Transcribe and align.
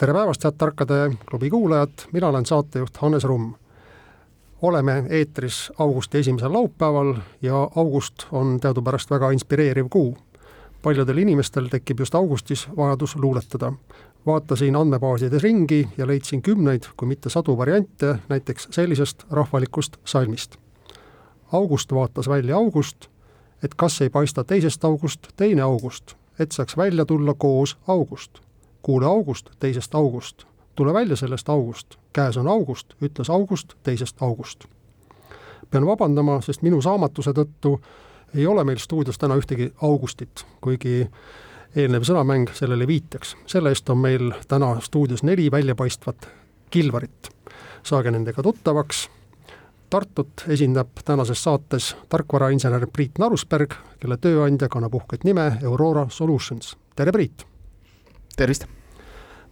tere 0.00 0.12
päevast, 0.16 0.44
head 0.44 0.54
Tarkade 0.58 1.12
klubi 1.28 1.50
kuulajad, 1.50 2.06
mina 2.12 2.28
olen 2.28 2.46
saatejuht 2.46 2.96
Hannes 2.96 3.24
Rumm. 3.24 3.54
oleme 4.62 5.04
eetris 5.08 5.72
augusti 5.78 6.18
esimesel 6.18 6.52
laupäeval 6.52 7.14
ja 7.42 7.70
august 7.76 8.14
on 8.32 8.60
teadupärast 8.60 9.10
väga 9.10 9.30
inspireeriv 9.30 9.86
kuu. 9.90 10.16
paljudel 10.82 11.18
inimestel 11.18 11.68
tekib 11.68 12.00
just 12.00 12.14
augustis 12.14 12.68
vajadus 12.76 13.16
luuletada. 13.16 13.72
vaatasin 14.26 14.76
andmebaasides 14.76 15.42
ringi 15.42 15.88
ja 15.98 16.06
leidsin 16.06 16.42
kümneid, 16.42 16.82
kui 16.96 17.08
mitte 17.08 17.30
sadu 17.30 17.58
variante 17.58 18.16
näiteks 18.28 18.68
sellisest 18.70 19.26
rahvalikust 19.30 19.96
salmist. 20.04 20.56
august 21.52 21.92
vaatas 21.92 22.28
välja 22.28 22.56
august, 22.56 23.06
et 23.64 23.74
kas 23.74 24.00
ei 24.00 24.10
paista 24.10 24.44
teisest 24.44 24.84
august 24.84 25.28
teine 25.36 25.62
august, 25.62 26.14
et 26.38 26.52
saaks 26.52 26.76
välja 26.76 27.04
tulla 27.04 27.34
koos 27.34 27.78
august 27.86 28.40
kuule 28.82 29.06
august 29.06 29.50
teisest 29.58 29.94
august, 29.94 30.44
tule 30.74 30.92
välja 30.92 31.16
sellest 31.16 31.48
august, 31.48 31.96
käes 32.12 32.36
on 32.36 32.48
august, 32.48 32.94
ütles 33.02 33.30
august 33.30 33.74
teisest 33.82 34.22
august. 34.22 34.64
pean 35.70 35.86
vabandama, 35.86 36.40
sest 36.40 36.62
minu 36.62 36.82
saamatuse 36.82 37.30
tõttu 37.30 37.80
ei 38.34 38.46
ole 38.46 38.64
meil 38.64 38.78
stuudios 38.78 39.18
täna 39.18 39.36
ühtegi 39.36 39.72
Augustit, 39.82 40.46
kuigi 40.60 41.08
eelnev 41.76 42.02
sõnamäng 42.06 42.50
sellele 42.54 42.86
viitaks. 42.86 43.36
selle 43.46 43.68
eest 43.68 43.90
on 43.90 43.98
meil 43.98 44.32
täna 44.48 44.80
stuudios 44.80 45.22
neli 45.22 45.50
väljapaistvat 45.50 46.28
Kilvarit. 46.70 47.28
saage 47.82 48.10
nendega 48.10 48.42
tuttavaks. 48.42 49.08
Tartut 49.90 50.44
esindab 50.48 50.88
tänases 51.04 51.42
saates 51.42 51.96
tarkvarainsener 52.08 52.86
Priit 52.92 53.18
Narusberg, 53.18 53.74
kelle 54.00 54.16
tööandja 54.16 54.68
kannab 54.68 54.94
uhket 54.94 55.24
nime 55.24 55.58
Aurora 55.66 56.06
Solutions. 56.08 56.76
tere, 56.96 57.12
Priit! 57.12 57.49
Tervist! 58.40 58.64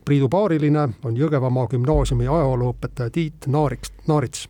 Priidu 0.04 0.28
paariline 0.32 0.88
on 1.04 1.16
Jõgevamaa 1.16 1.66
gümnaasiumi 1.68 2.24
ajalooõpetaja 2.24 3.10
Tiit 3.12 3.46
Naariks, 3.52 3.90
Naarits. 4.08 4.46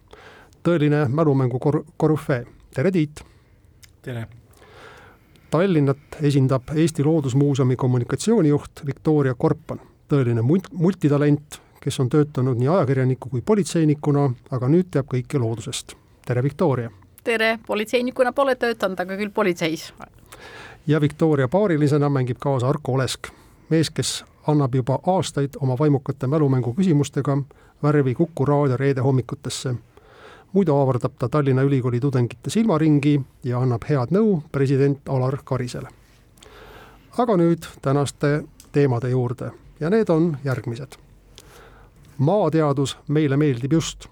tõeline 0.63 1.09
mälumängu 1.11 1.59
kor-, 1.59 1.83
korüfee, 1.97 2.45
tere 2.75 2.93
Tiit! 2.95 3.25
tere! 4.03 4.29
Tallinnat 5.51 6.21
esindab 6.23 6.71
Eesti 6.75 7.05
Loodusmuuseumi 7.05 7.77
kommunikatsioonijuht 7.77 8.85
Viktoria 8.87 9.35
Korpan, 9.35 9.81
tõeline 10.09 10.45
mult-, 10.47 10.71
multitalent, 10.73 11.59
kes 11.81 11.99
on 12.01 12.09
töötanud 12.09 12.61
nii 12.61 12.69
ajakirjaniku 12.69 13.33
kui 13.33 13.43
politseinikuna, 13.43 14.29
aga 14.51 14.71
nüüd 14.71 14.93
teab 14.95 15.11
kõike 15.11 15.43
loodusest. 15.43 15.97
tere, 16.27 16.43
Viktoria! 16.47 16.93
tere, 17.25 17.59
politseinikuna 17.67 18.33
pole 18.33 18.55
töötanud, 18.55 19.01
aga 19.01 19.19
küll 19.19 19.35
politseis. 19.35 19.93
ja 20.87 21.01
Viktoria 21.01 21.49
paarilisena 21.49 22.09
mängib 22.09 22.39
kaasa 22.39 22.69
Arko 22.69 22.93
Olesk, 22.93 23.33
mees, 23.71 23.91
kes 23.91 24.25
annab 24.47 24.75
juba 24.75 24.99
aastaid 25.07 25.51
oma 25.61 25.77
vaimukate 25.79 26.27
mälumängu 26.27 26.75
küsimustega 26.75 27.39
värvi 27.83 28.15
Kuku 28.15 28.45
raadio 28.45 28.77
reede 28.77 29.01
hommikutesse. 29.01 29.75
muidu 30.53 30.75
avardab 30.77 31.13
ta 31.19 31.29
Tallinna 31.29 31.63
Ülikooli 31.63 32.01
tudengite 32.01 32.51
silmaringi 32.51 33.21
ja 33.45 33.61
annab 33.61 33.83
head 33.89 34.11
nõu 34.11 34.43
president 34.53 35.09
Alar 35.09 35.39
Karisele. 35.45 35.89
aga 37.19 37.37
nüüd 37.37 37.67
tänaste 37.83 38.45
teemade 38.73 39.11
juurde 39.11 39.51
ja 39.81 39.91
need 39.91 40.09
on 40.09 40.37
järgmised. 40.45 40.97
maateadus 42.19 42.99
meile 43.09 43.37
meeldib 43.37 43.73
just. 43.73 44.07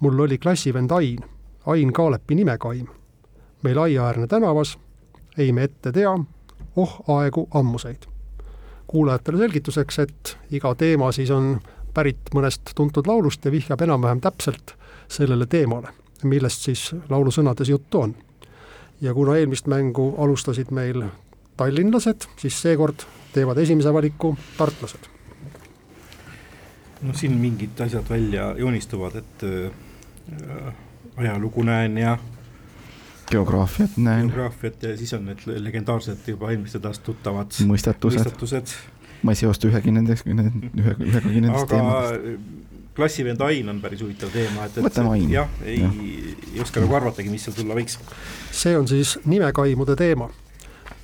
mul 0.00 0.18
oli 0.18 0.38
klassivend 0.38 0.90
Ain, 0.90 1.18
Ain 1.66 1.92
Kaalepi 1.92 2.34
nimekaim. 2.34 2.86
meil 3.62 3.78
aiaäärne 3.78 4.26
tänavas, 4.26 4.78
ei 5.38 5.52
me 5.52 5.62
ette 5.62 5.92
tea, 5.92 6.18
oh 6.76 7.00
aegu 7.08 7.48
ammuseid 7.54 8.11
kuulajatele 8.92 9.38
selgituseks, 9.38 9.98
et 10.04 10.36
iga 10.52 10.74
teema 10.76 11.08
siis 11.16 11.30
on 11.32 11.56
pärit 11.94 12.32
mõnest 12.36 12.74
tuntud 12.76 13.08
laulust 13.08 13.44
ja 13.44 13.52
vihjab 13.52 13.80
enam-vähem 13.84 14.20
täpselt 14.20 14.74
sellele 15.08 15.46
teemale, 15.46 15.92
millest 16.28 16.68
siis 16.68 16.90
laulu 17.08 17.32
sõnades 17.32 17.72
juttu 17.72 18.00
on. 18.00 18.14
ja 19.00 19.14
kuna 19.14 19.36
eelmist 19.36 19.66
mängu 19.66 20.14
alustasid 20.18 20.70
meil 20.70 21.02
tallinlased, 21.56 22.28
siis 22.36 22.60
seekord 22.62 23.02
teevad 23.32 23.58
esimese 23.58 23.92
valiku 23.92 24.36
tartlased. 24.58 25.08
no 27.02 27.14
siin 27.14 27.32
mingid 27.40 27.80
asjad 27.80 28.04
välja 28.10 28.54
joonistuvad, 28.58 29.16
et 29.16 29.44
äh, 29.44 30.74
ajalugu 31.16 31.62
näen 31.62 31.98
ja 31.98 32.18
geograafiat 33.32 33.96
näen. 33.96 34.26
geograafiat 34.26 34.82
ja 34.82 34.96
siis 34.96 35.12
on 35.16 35.24
need 35.30 35.46
legendaarsed 35.46 36.28
juba 36.34 36.50
eelmistest 36.52 36.84
aastast 36.88 37.06
tuttavad 37.06 37.56
mõistatused, 37.68 38.20
mõistatused.. 38.20 38.74
ma 39.22 39.34
ei 39.34 39.40
seosta 39.40 39.70
ühegi 39.70 39.94
nendest, 39.94 40.28
ühe, 40.28 40.96
ühegagi 41.08 41.40
nendest 41.40 41.70
teemadest. 41.72 42.52
klassivend 42.96 43.40
Ain 43.48 43.72
on 43.72 43.80
päris 43.80 44.02
huvitav 44.04 44.32
teema, 44.34 44.68
et, 44.68 44.78
et 44.78 45.00
jah, 45.32 45.58
ei, 45.64 45.84
ei 46.52 46.60
oska 46.64 46.84
nagu 46.84 47.00
arvatagi, 47.00 47.32
mis 47.32 47.46
seal 47.46 47.56
tulla 47.56 47.78
võiks. 47.78 47.98
see 48.52 48.76
on 48.78 48.88
siis 48.88 49.18
nimekaimude 49.24 49.96
teema 49.96 50.28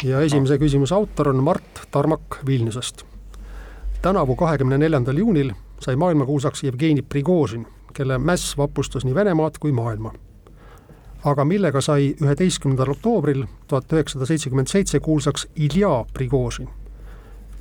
ja 0.04 0.20
esimese 0.20 0.58
ah. 0.58 0.62
küsimuse 0.62 0.94
autor 0.94 1.32
on 1.32 1.42
Mart 1.44 1.86
Tarmak 1.90 2.42
Vilniusest. 2.46 3.04
tänavu, 4.02 4.36
kahekümne 4.36 4.78
neljandal 4.78 5.18
juunil 5.18 5.52
sai 5.80 5.96
maailmakuulsaks 5.96 6.64
Jevgeni 6.64 7.02
Prigožin, 7.02 7.66
kelle 7.94 8.18
mäss 8.18 8.56
vapustas 8.58 9.04
nii 9.04 9.14
Venemaad 9.14 9.58
kui 9.60 9.72
maailma 9.72 10.12
aga 11.30 11.44
millega 11.44 11.80
sai 11.80 12.14
üheteistkümnendal 12.22 12.92
oktoobril 12.94 13.44
tuhat 13.68 13.92
üheksasada 13.92 14.26
seitsekümmend 14.26 14.66
seitse 14.66 15.00
kuulsaks 15.00 15.46
Ilja 15.56 16.04
Prigožin. 16.12 16.68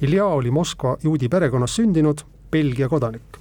Ilja 0.01 0.25
oli 0.25 0.51
Moskva 0.51 0.97
juudi 1.03 1.29
perekonnas 1.29 1.75
sündinud 1.75 2.23
Belgia 2.51 2.89
kodanik. 2.89 3.38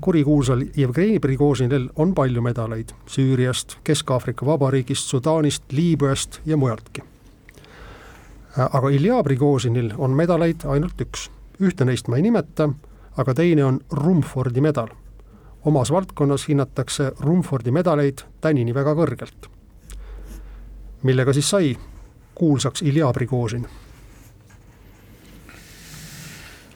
kurikuulsal 0.00 0.64
Jevgeni 0.76 1.20
Prigožinil 1.20 1.88
on 1.96 2.14
palju 2.14 2.42
medaleid 2.42 2.88
Süüriast, 3.06 3.76
Kesk-Aafrika 3.84 4.46
Vabariigist, 4.46 5.08
Sudaanist, 5.08 5.62
Liibüast 5.72 6.40
ja 6.46 6.56
mujaltki. 6.56 7.02
aga 8.56 8.88
Ilja 8.88 9.22
Prigožinil 9.22 9.92
on 9.98 10.10
medaleid 10.10 10.64
ainult 10.64 11.00
üks, 11.00 11.30
ühte 11.60 11.84
neist 11.84 12.08
ma 12.08 12.16
ei 12.16 12.22
nimeta, 12.22 12.68
aga 13.16 13.34
teine 13.34 13.64
on 13.64 13.80
Rumfordi 13.90 14.60
medal 14.60 14.88
omas 15.64 15.90
valdkonnas 15.92 16.48
hinnatakse 16.48 17.12
Rumfordi 17.20 17.70
medaleid 17.70 18.24
tänini 18.40 18.74
väga 18.74 18.94
kõrgelt. 18.98 19.48
millega 21.02 21.32
siis 21.32 21.50
sai 21.50 21.76
kuulsaks 22.34 22.82
Ilja 22.82 23.12
Prigožin? 23.12 23.66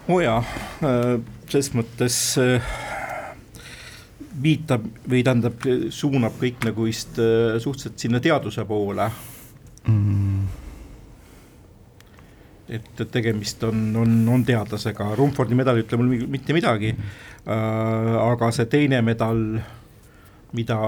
oo 0.08 0.20
jaa, 0.20 0.38
äh, 0.38 1.20
ses 1.48 1.72
mõttes 1.74 2.38
äh, 2.38 2.62
viitab 4.42 4.84
või 5.08 5.22
tähendab, 5.24 5.66
suunab 5.90 6.38
kõik 6.40 6.64
nagu 6.64 6.86
vist 6.86 7.18
äh, 7.18 7.58
suhteliselt 7.58 7.98
sinna 7.98 8.20
teaduse 8.20 8.64
poole 8.64 9.10
mm 9.86 10.35
et, 12.68 13.02
tegemist 13.12 13.62
on, 13.68 13.88
on, 13.96 14.12
on 14.32 14.44
teadlasega, 14.46 15.12
Rumfordi 15.18 15.58
medal 15.58 15.78
ei 15.78 15.86
ütle 15.86 16.00
mul 16.00 16.26
mitte 16.30 16.56
midagi 16.56 16.92
äh,, 16.92 18.12
aga 18.20 18.50
see 18.54 18.66
teine 18.70 19.00
medal, 19.06 19.42
mida, 20.56 20.78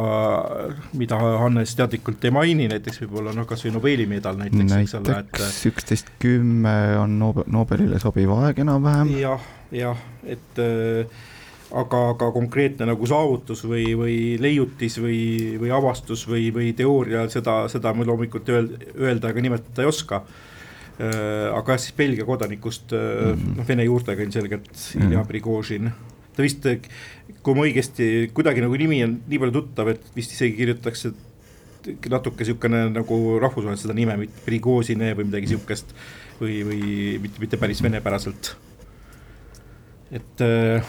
mida 0.98 1.20
Hannes 1.44 1.76
teadlikult 1.78 2.24
ei 2.26 2.34
maini, 2.34 2.68
näiteks 2.72 3.02
võib-olla 3.04 3.34
noh, 3.36 3.46
kasvõi 3.48 3.74
Nobeli 3.76 4.08
medal 4.10 4.40
näiteks, 4.40 4.76
eks 4.82 4.98
ole, 5.00 5.22
et 5.22 5.70
üksteist 5.70 6.12
kümme 6.22 6.76
on 6.98 7.18
Nobel, 7.20 7.48
Nobelile 7.54 8.02
sobiv 8.02 8.34
aeg 8.40 8.62
enam-vähem 8.66 9.14
ja,. 9.16 9.34
jah, 9.36 9.50
jah, 9.84 10.06
et 10.36 10.62
äh, 10.64 11.18
aga, 11.70 12.02
aga 12.14 12.30
konkreetne 12.34 12.88
nagu 12.88 13.06
saavutus 13.08 13.62
või, 13.68 13.92
või 13.98 14.18
leiutis 14.40 14.98
või, 15.02 15.20
või 15.60 15.72
avastus 15.74 16.24
või, 16.28 16.48
või 16.54 16.72
teooria, 16.76 17.26
seda, 17.32 17.60
seda 17.72 17.92
ma 17.94 18.06
loomulikult 18.08 18.48
öelda, 18.54 18.92
öelda 18.96 19.32
ega 19.32 19.44
nimetada 19.44 19.84
ei 19.84 19.90
oska 19.90 20.22
aga 20.98 21.76
jah, 21.76 21.78
siis 21.78 21.94
Belgia 21.94 22.24
kodanikust 22.26 22.90
mm 22.92 22.98
-hmm. 22.98 23.56
noh, 23.56 23.66
vene 23.68 23.84
juurtega 23.84 24.22
ilmselgelt 24.22 24.70
Ilja 24.94 25.06
mm 25.06 25.12
-hmm. 25.12 25.26
Prigožin. 25.26 25.90
ta 26.36 26.42
vist, 26.42 26.66
kui 27.42 27.54
ma 27.54 27.62
õigesti, 27.62 28.30
kuidagi 28.34 28.60
nagu 28.60 28.76
nimi 28.76 29.04
on 29.04 29.20
nii 29.28 29.38
palju 29.38 29.52
tuttav, 29.52 29.88
et 29.88 30.02
vist 30.16 30.32
isegi 30.32 30.56
kirjutatakse 30.56 31.12
natuke 32.10 32.44
niisugune 32.44 32.90
nagu 32.90 33.38
rahvusvaheliselt 33.40 33.86
seda 33.86 33.94
nime, 33.94 34.16
mitte 34.16 34.40
Prigožine 34.44 35.14
või 35.14 35.28
midagi 35.30 35.46
sihukest. 35.46 35.94
või, 36.40 36.62
või 36.62 37.18
mitte, 37.22 37.40
mitte 37.40 37.56
päris 37.56 37.82
venepäraselt. 37.82 38.56
et 40.10 40.40
äh, 40.40 40.84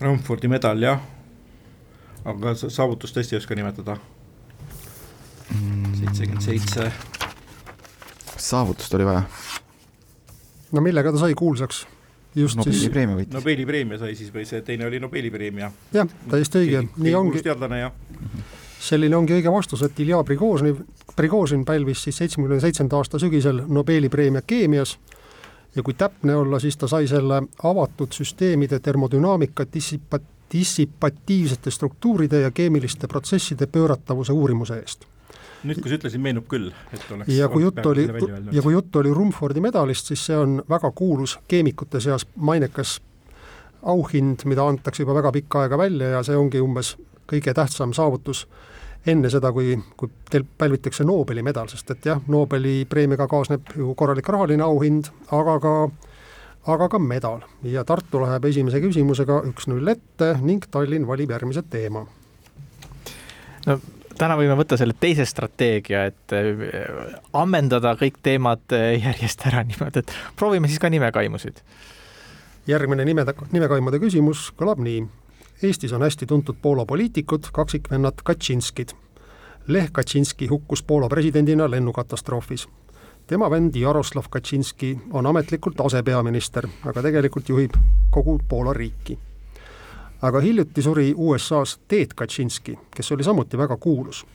Rumfordi 0.00 0.48
medal 0.48 0.80
jah, 0.82 1.00
aga 2.24 2.54
saavutust 2.56 3.16
tõesti 3.16 3.36
ei 3.36 3.42
oska 3.42 3.54
nimetada. 3.54 3.98
seitsekümmend 6.00 6.42
seitse. 6.42 6.92
Saavutust 8.48 8.94
oli 8.94 9.04
vaja? 9.04 9.22
no 10.72 10.80
millega 10.80 11.12
ta 11.12 11.18
sai 11.18 11.34
kuulsaks? 11.34 11.86
just 12.34 12.56
Nobeli 12.56 12.76
siis. 12.78 12.90
preemia 12.92 13.16
võitis. 13.16 13.34
Nobeli 13.34 13.66
preemia 13.66 13.98
sai 13.98 14.14
siis 14.14 14.30
või 14.34 14.46
see 14.46 14.62
teine 14.62 14.86
oli 14.86 15.00
Nobeli 15.02 15.30
preemia. 15.30 15.70
jah, 15.92 16.08
täiesti 16.30 16.62
õige, 16.62 16.84
nii 16.96 17.14
ongi. 17.18 17.42
teadlane 17.42 17.80
jah. 17.80 17.92
selline 18.80 19.16
ongi 19.16 19.34
õige 19.38 19.52
vastus, 19.52 19.82
et 19.82 20.00
Ilja 20.00 20.22
Prigožin, 20.24 20.84
Prigožin 21.16 21.64
pälvis 21.64 22.04
siis 22.06 22.20
seitsmekümne 22.22 22.60
seitsmenda 22.60 23.00
aasta 23.00 23.18
sügisel 23.18 23.64
Nobeli 23.68 24.08
preemia 24.08 24.42
keemias 24.46 24.98
ja 25.74 25.82
kui 25.82 25.94
täpne 25.94 26.36
olla, 26.36 26.58
siis 26.58 26.76
ta 26.76 26.88
sai 26.90 27.08
selle 27.10 27.42
avatud 27.62 28.14
süsteemide 28.14 28.78
termodünaamika 28.80 29.66
dissipa-, 29.74 30.22
dissipatiivsete 30.52 31.70
struktuuride 31.70 32.40
ja 32.46 32.50
keemiliste 32.50 33.06
protsesside 33.06 33.66
pööratavuse 33.66 34.32
uurimuse 34.32 34.78
eest 34.78 35.09
nüüd, 35.64 35.80
kui 35.82 35.90
sa 35.90 35.98
ütlesid, 35.98 36.22
meenub 36.22 36.46
küll, 36.50 36.70
et 36.94 37.04
oleks 37.12 37.30
ja 37.34 37.48
kui 37.52 37.64
jutt 37.64 37.84
oli, 37.86 38.06
ja 38.52 38.64
kui 38.64 38.74
jutt 38.74 38.96
oli 39.00 39.12
Rumfordi 39.14 39.62
medalist, 39.64 40.10
siis 40.10 40.24
see 40.30 40.38
on 40.38 40.58
väga 40.70 40.90
kuulus 40.96 41.36
keemikute 41.50 42.00
seas 42.00 42.26
mainekas 42.36 42.98
auhind, 43.82 44.44
mida 44.48 44.66
antakse 44.68 45.04
juba 45.04 45.16
väga 45.16 45.32
pikka 45.36 45.64
aega 45.64 45.78
välja 45.80 46.14
ja 46.16 46.24
see 46.26 46.36
ongi 46.36 46.60
umbes 46.60 46.94
kõige 47.30 47.54
tähtsam 47.56 47.94
saavutus 47.96 48.46
enne 49.08 49.30
seda, 49.32 49.52
kui, 49.52 49.78
kui 49.96 50.10
teil 50.30 50.44
pälvitakse 50.58 51.06
Nobeli 51.08 51.42
medal, 51.42 51.70
sest 51.72 51.90
et 51.94 52.06
jah, 52.10 52.20
Nobeli 52.28 52.84
preemiaga 52.88 53.28
kaasneb 53.30 53.72
ju 53.76 53.94
korralik 53.96 54.28
rahaline 54.28 54.64
auhind, 54.66 55.08
aga 55.32 55.56
ka 55.62 55.74
aga 56.68 56.90
ka 56.92 56.98
medal 57.00 57.40
ja 57.64 57.84
Tartu 57.88 58.20
läheb 58.20 58.44
esimese 58.50 58.82
küsimusega 58.82 59.40
üks-null 59.48 59.88
ette 59.94 60.34
ning 60.44 60.66
Tallinn 60.70 61.06
valib 61.08 61.32
järgmise 61.32 61.62
teema. 61.72 62.04
no 63.66 63.78
täna 64.20 64.36
võime 64.36 64.56
võtta 64.58 64.76
selle 64.76 64.94
teise 65.00 65.24
strateegia, 65.28 66.04
et 66.10 66.34
äh, 66.36 66.66
ammendada 67.32 67.94
kõik 68.00 68.20
teemad 68.22 68.76
äh, 68.76 68.92
järjest 69.00 69.46
ära 69.48 69.64
niimoodi, 69.64 70.04
et 70.04 70.12
proovime 70.36 70.68
siis 70.68 70.82
ka 70.82 70.92
nimekaimusid. 70.92 71.64
järgmine 72.68 73.04
nimede, 73.04 73.34
nimekaimude 73.52 73.98
küsimus 73.98 74.50
kõlab 74.58 74.82
nii 74.84 75.06
Eestis 75.62 75.92
on 75.92 76.02
hästi 76.02 76.26
tuntud 76.26 76.56
Poola 76.62 76.86
poliitikud, 76.86 77.50
kaksikvennad 77.52 78.22
Kaczynskid. 78.24 78.88
Lech 79.66 79.92
Kaczynski 79.92 80.46
hukkus 80.46 80.82
Poola 80.82 81.08
presidendina 81.08 81.70
lennukatastroofis. 81.70 82.68
tema 83.26 83.50
vend 83.50 83.76
Jaroslav 83.76 84.24
Kaczynski 84.30 84.98
on 85.12 85.26
ametlikult 85.26 85.80
asepeaminister, 85.80 86.68
aga 86.84 87.02
tegelikult 87.02 87.48
juhib 87.48 87.70
kogu 88.10 88.40
Poola 88.48 88.72
riiki. 88.72 89.18
Aga 90.22 90.40
hiljuti 90.40 90.82
suri 90.82 91.14
USA-s 91.16 91.78
Ted 91.88 92.14
Kaczynski, 92.14 92.78
kes 92.96 93.12
oli 93.12 93.24
samuti 93.24 93.58
väga 93.58 93.76
kuulus. 93.76 94.26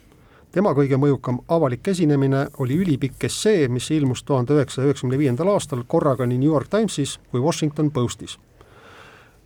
tema 0.51 0.71
kõige 0.71 0.97
mõjukam 0.97 1.41
avalik 1.47 1.87
esinemine 1.87 2.47
oli 2.57 2.77
ülipikk 2.79 3.23
essee, 3.23 3.67
mis 3.67 3.91
ilmus 3.91 4.23
tuhande 4.23 4.53
üheksasaja 4.53 4.87
üheksakümne 4.87 5.17
viiendal 5.17 5.47
aastal 5.47 5.83
korraga 5.87 6.25
nii 6.25 6.37
New 6.37 6.49
York 6.49 6.69
Timesis 6.69 7.19
kui 7.31 7.41
Washington 7.41 7.91
Postis 7.91 8.39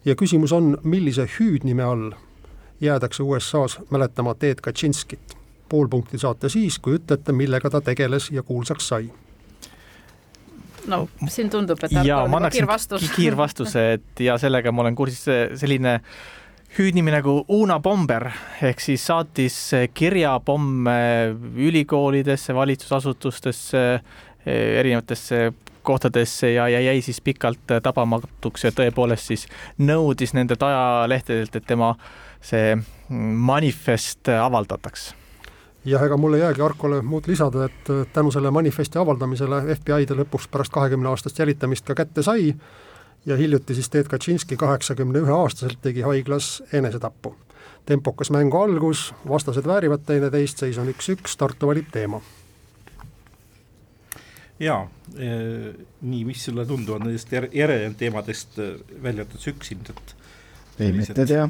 ja 0.06 0.16
küsimus 0.16 0.54
on, 0.54 0.78
millise 0.84 1.28
hüüdnime 1.40 1.84
all 1.84 2.12
jäädakse 2.82 3.24
USA-s 3.24 3.80
mäletama 3.90 4.36
Ted 4.36 4.62
Kaczynskit. 4.62 5.38
pool 5.70 5.88
punkti 5.88 6.18
saate 6.18 6.50
siis, 6.50 6.80
kui 6.80 6.96
ütlete, 6.98 7.32
millega 7.32 7.70
ta 7.70 7.82
tegeles 7.82 8.32
ja 8.32 8.44
kuulsaks 8.44 8.88
sai. 8.88 9.12
No 10.90 11.06
siin 11.30 11.50
tundub, 11.54 11.80
et 11.86 11.96
jaa, 12.04 12.26
ma 12.28 12.42
annaksin 12.42 12.64
kiirvastus. 12.66 13.08
kiirvastuse, 13.16 13.86
et 13.98 14.26
ja 14.26 14.38
sellega 14.42 14.74
ma 14.74 14.86
olen 14.86 14.98
kursis, 14.98 15.26
selline 15.60 16.00
hüüdnimi 16.78 17.14
nagu 17.14 17.44
Una 17.56 17.80
Bomber 17.82 18.30
ehk 18.62 18.82
siis 18.84 19.06
saatis 19.10 19.58
kirjapomme 19.94 21.00
ülikoolidesse, 21.56 22.56
valitsusasutustesse, 22.56 23.84
erinevatesse 24.46 25.52
kohtadesse 25.84 26.52
ja, 26.54 26.68
ja 26.70 26.82
jäi 26.82 27.02
siis 27.02 27.22
pikalt 27.22 27.78
tabamatuks 27.84 28.68
ja 28.68 28.74
tõepoolest 28.76 29.32
siis 29.32 29.48
nõudis 29.82 30.36
nendelt 30.38 30.64
ajalehtedelt, 30.64 31.56
et 31.56 31.66
tema 31.66 31.96
see 32.42 32.76
manifest 33.10 34.30
avaldataks 34.30 35.14
jah, 35.86 36.04
ega 36.04 36.18
mul 36.18 36.34
ei 36.38 36.42
jäägi 36.42 36.62
Arkole 36.62 37.02
muud 37.02 37.28
lisada, 37.28 37.66
et 37.66 38.14
tänu 38.14 38.32
selle 38.32 38.52
manifesti 38.52 39.00
avaldamisele 39.00 39.62
FBI 39.76 40.08
ta 40.10 40.18
lõpuks 40.18 40.50
pärast 40.52 40.74
kahekümne 40.76 41.10
aastast 41.10 41.40
jälitamist 41.40 41.88
ka 41.88 41.96
kätte 41.96 42.24
sai 42.24 42.54
ja 43.26 43.38
hiljuti 43.38 43.76
siis 43.76 43.90
Ted 43.90 44.08
Kaczynski 44.12 44.58
kaheksakümne 44.58 45.24
ühe 45.24 45.36
aastaselt 45.36 45.82
tegi 45.82 46.02
haiglas 46.02 46.64
enesetappu. 46.74 47.36
tempokas 47.86 48.30
mängu 48.30 48.58
algus, 48.58 49.14
vastased 49.28 49.66
väärivad 49.66 50.04
teineteist, 50.06 50.58
seis 50.58 50.78
on 50.78 50.92
üks-üks, 50.92 51.38
Tartu 51.38 51.68
valib 51.68 51.88
teema 51.92 52.22
jaa, 54.60 54.84
eh, 55.18 55.74
nii, 56.02 56.26
mis 56.28 56.44
sulle 56.46 56.66
tunduvad 56.68 57.06
nendest 57.06 57.32
järelenenud 57.32 57.98
teemadest 58.00 58.60
eh, 58.60 58.76
välja 59.04 59.24
arvatud 59.24 59.44
see 59.44 59.56
üks 59.56 59.74
ilmselt? 59.76 60.16
ei, 60.80 60.92
me 60.92 61.06
ette 61.08 61.26
tea. 61.26 61.48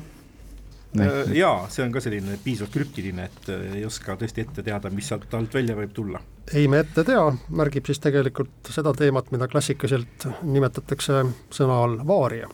Eh, 0.97 1.35
jaa, 1.37 1.67
see 1.69 1.83
on 1.85 1.91
ka 1.93 2.01
selline 2.01 2.39
piisavalt 2.43 2.73
krüptiline, 2.73 3.27
et 3.29 3.51
ei 3.75 3.83
oska 3.85 4.15
tõesti 4.17 4.41
ette 4.41 4.63
teada, 4.65 4.89
mis 4.89 5.05
sealt 5.11 5.33
alt 5.37 5.53
välja 5.53 5.75
võib 5.77 5.93
tulla. 5.93 6.21
ei, 6.53 6.67
me 6.67 6.79
ette 6.81 7.03
tea, 7.05 7.27
märgib 7.53 7.85
siis 7.85 8.01
tegelikult 8.01 8.71
seda 8.73 8.93
teemat, 8.97 9.29
mida 9.31 9.47
klassikaliselt 9.47 10.25
nimetatakse 10.41 11.23
sõna 11.53 11.77
all 11.83 11.99
vaaria. 12.07 12.49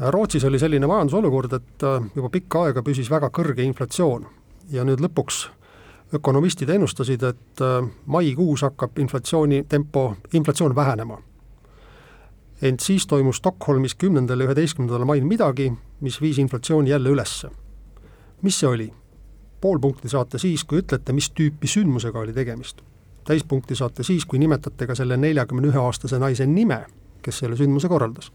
Rootsis 0.00 0.44
oli 0.48 0.58
selline 0.58 0.88
majandusolukord, 0.88 1.52
et 1.52 1.88
juba 2.16 2.30
pikka 2.32 2.64
aega 2.64 2.82
püsis 2.82 3.10
väga 3.12 3.28
kõrge 3.28 3.66
inflatsioon 3.68 4.24
ja 4.72 4.86
nüüd 4.88 5.02
lõpuks 5.04 5.42
ökonomistid 6.12 6.68
ennustasid, 6.68 7.22
et 7.22 7.62
äh, 7.62 7.88
maikuus 8.06 8.64
hakkab 8.66 8.98
inflatsiooni 8.98 9.64
tempo, 9.68 10.14
inflatsioon 10.32 10.74
vähenema. 10.74 11.18
Ent 12.62 12.80
siis 12.80 13.06
toimus 13.06 13.40
Stockholmis 13.40 13.94
kümnendal 13.94 14.40
ja 14.40 14.50
üheteistkümnendal 14.50 15.06
mail 15.08 15.24
midagi, 15.24 15.70
mis 16.00 16.20
viis 16.20 16.38
inflatsiooni 16.38 16.90
jälle 16.90 17.08
ülesse. 17.08 17.50
mis 18.42 18.60
see 18.60 18.68
oli? 18.68 18.92
pool 19.60 19.78
punkti 19.78 20.08
saate 20.08 20.38
siis, 20.38 20.64
kui 20.64 20.80
ütlete, 20.80 21.12
mis 21.12 21.30
tüüpi 21.36 21.68
sündmusega 21.68 22.18
oli 22.18 22.32
tegemist. 22.32 22.82
täispunkti 23.24 23.74
saate 23.76 24.02
siis, 24.02 24.24
kui 24.26 24.38
nimetate 24.38 24.86
ka 24.86 24.94
selle 24.94 25.16
neljakümne 25.16 25.68
ühe 25.68 25.78
aastase 25.78 26.18
naise 26.18 26.46
nime, 26.46 26.84
kes 27.22 27.38
selle 27.44 27.56
sündmuse 27.56 27.88
korraldas. 27.88 28.32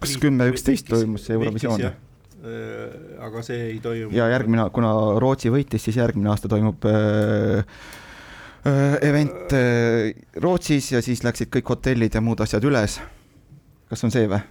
kas 0.00 0.16
kümme 0.16 0.48
üksteist 0.50 0.88
toimus 0.88 1.26
see 1.26 1.34
Eurovisioon? 1.34 1.82
Äh, 1.82 3.22
aga 3.22 3.42
see 3.46 3.58
ei 3.70 3.80
toimu. 3.80 4.10
ja 4.14 4.26
järgmine, 4.28 4.66
kuna 4.74 4.92
Rootsi 5.22 5.50
võitis, 5.50 5.84
siis 5.86 5.96
järgmine 5.96 6.30
aasta 6.30 6.48
toimub 6.50 6.86
äh, 6.90 7.58
äh, 7.62 8.00
event 8.64 9.52
äh, 9.56 10.12
Rootsis 10.42 10.92
ja 10.92 11.02
siis 11.02 11.24
läksid 11.26 11.50
kõik 11.50 11.74
hotellid 11.74 12.14
ja 12.14 12.22
muud 12.22 12.40
asjad 12.44 12.64
üles. 12.64 13.00
kas 13.90 14.04
on 14.04 14.14
see 14.14 14.28
või? 14.30 14.42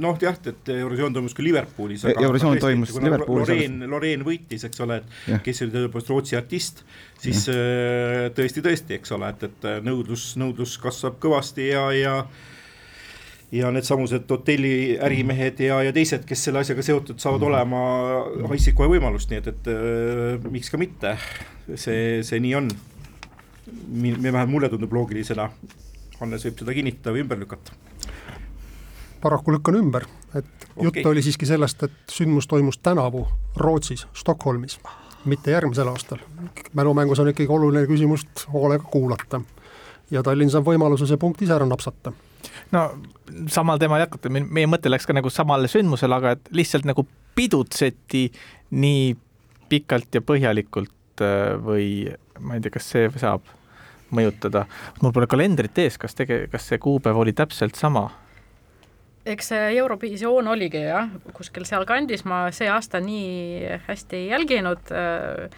noh 0.00 0.16
jah, 0.22 0.38
et 0.48 0.68
Eurovisioon 0.72 1.12
toimus 1.12 1.34
küll 1.36 1.50
Liverpoolis. 1.50 2.06
Eurovisioon 2.08 2.58
toimus 2.62 2.94
Liverpoolis. 2.96 3.50
Loreen, 3.50 3.90
Loreen 3.90 4.24
võitis, 4.24 4.64
eks 4.64 4.80
ole, 4.80 5.02
et 5.02 5.34
ja. 5.34 5.40
kes 5.44 5.60
oli 5.66 5.74
tõepoolest 5.74 6.12
Rootsi 6.14 6.38
artist, 6.38 6.80
siis 7.20 7.42
ja. 7.50 8.30
tõesti, 8.32 8.64
tõesti, 8.64 8.96
eks 8.96 9.12
ole, 9.12 9.28
et, 9.34 9.44
et 9.50 9.68
nõudlus, 9.84 10.30
nõudlus 10.40 10.78
kasvab 10.80 11.20
kõvasti 11.20 11.68
ja, 11.74 11.84
ja 11.92 12.16
ja 13.54 13.70
needsamused 13.70 14.24
hotelli 14.30 14.96
ärimehed 15.02 15.60
ja, 15.62 15.78
ja 15.86 15.92
teised, 15.94 16.24
kes 16.26 16.48
selle 16.48 16.64
asjaga 16.64 16.82
seotud 16.82 17.20
saavad 17.22 17.44
-hmm. 17.44 17.52
olema, 17.52 18.48
haistsid 18.50 18.74
kohe 18.74 18.88
võimalust, 18.90 19.30
nii 19.30 19.42
et, 19.42 19.52
et 19.52 19.70
äh, 19.70 20.50
miks 20.50 20.72
ka 20.72 20.80
mitte. 20.80 21.16
see, 21.74 22.22
see 22.22 22.40
nii 22.40 22.54
on. 22.54 22.68
Vähemalt 24.22 24.50
mulle 24.50 24.68
tundub 24.68 24.92
loogilisena. 24.92 25.48
Hannes 26.20 26.44
võib 26.46 26.60
seda 26.60 26.74
kinnitada 26.76 27.14
või 27.14 27.24
ümber 27.24 27.40
lükata. 27.40 27.72
paraku 29.24 29.52
lükkan 29.52 29.74
ümber, 29.74 30.04
et 30.34 30.44
okay. 30.76 30.84
jutt 30.84 31.06
oli 31.06 31.22
siiski 31.24 31.46
sellest, 31.48 31.82
et 31.82 32.12
sündmus 32.12 32.46
toimus 32.46 32.78
tänavu 32.78 33.26
Rootsis, 33.56 34.06
Stockholmis, 34.12 34.78
mitte 35.24 35.50
järgmisel 35.50 35.88
aastal. 35.88 36.18
mälumängus 36.72 37.18
on 37.18 37.28
ikkagi 37.28 37.48
oluline 37.48 37.86
küsimust 37.86 38.46
hoolega 38.52 38.84
kuulata 38.84 39.40
ja 40.10 40.22
Tallinn 40.22 40.50
saab 40.50 40.68
võimaluse 40.68 41.06
see 41.06 41.16
punkt 41.16 41.42
ise 41.42 41.54
ära 41.56 41.66
napsata 41.66 42.12
no 42.74 42.84
samal 43.50 43.80
teemal 43.80 44.02
jätkata, 44.02 44.30
meie 44.30 44.68
mõte 44.70 44.92
läks 44.92 45.06
ka 45.08 45.16
nagu 45.16 45.30
samale 45.32 45.70
sündmusele, 45.70 46.18
aga 46.18 46.34
et 46.36 46.50
lihtsalt 46.54 46.86
nagu 46.88 47.06
pidutseti 47.34 48.26
nii 48.76 49.14
pikalt 49.70 50.14
ja 50.14 50.22
põhjalikult 50.24 51.24
äh, 51.24 51.54
või 51.64 51.88
ma 52.40 52.56
ei 52.56 52.64
tea, 52.64 52.74
kas 52.74 52.90
see 52.94 53.10
saab 53.20 53.46
mõjutada. 54.14 54.66
mul 55.02 55.14
pole 55.14 55.28
kalendrit 55.30 55.78
ees, 55.78 55.98
kas 56.00 56.16
tege-, 56.18 56.46
kas 56.52 56.68
see 56.70 56.80
kuupäev 56.82 57.22
oli 57.24 57.34
täpselt 57.36 57.78
sama? 57.80 58.10
eks 59.24 59.54
see 59.54 59.68
Eurovisioon 59.78 60.48
oligi 60.52 60.82
jah, 60.84 61.08
kuskil 61.32 61.64
sealkandis, 61.68 62.26
ma 62.28 62.46
see 62.52 62.68
aasta 62.68 63.00
nii 63.00 63.78
hästi 63.86 64.18
ei 64.18 64.26
jälginud 64.34 64.92
äh, 64.92 65.48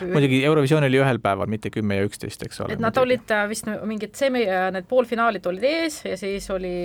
muidugi 0.00 0.42
Eurovisioon 0.44 0.84
oli 0.84 1.00
ühel 1.00 1.18
päeval, 1.22 1.48
mitte 1.50 1.70
kümme 1.72 1.96
ja 1.96 2.04
üksteist, 2.06 2.44
eks 2.44 2.60
ole. 2.60 2.76
et 2.76 2.82
nad 2.82 2.92
muidugi. 2.92 3.24
olid 3.32 3.50
vist 3.50 3.70
mingid 3.88 4.14
semi, 4.18 4.44
need 4.76 4.88
poolfinaalid 4.90 5.48
olid 5.48 5.66
ees 5.68 6.02
ja 6.04 6.16
siis 6.20 6.48
oli 6.52 6.76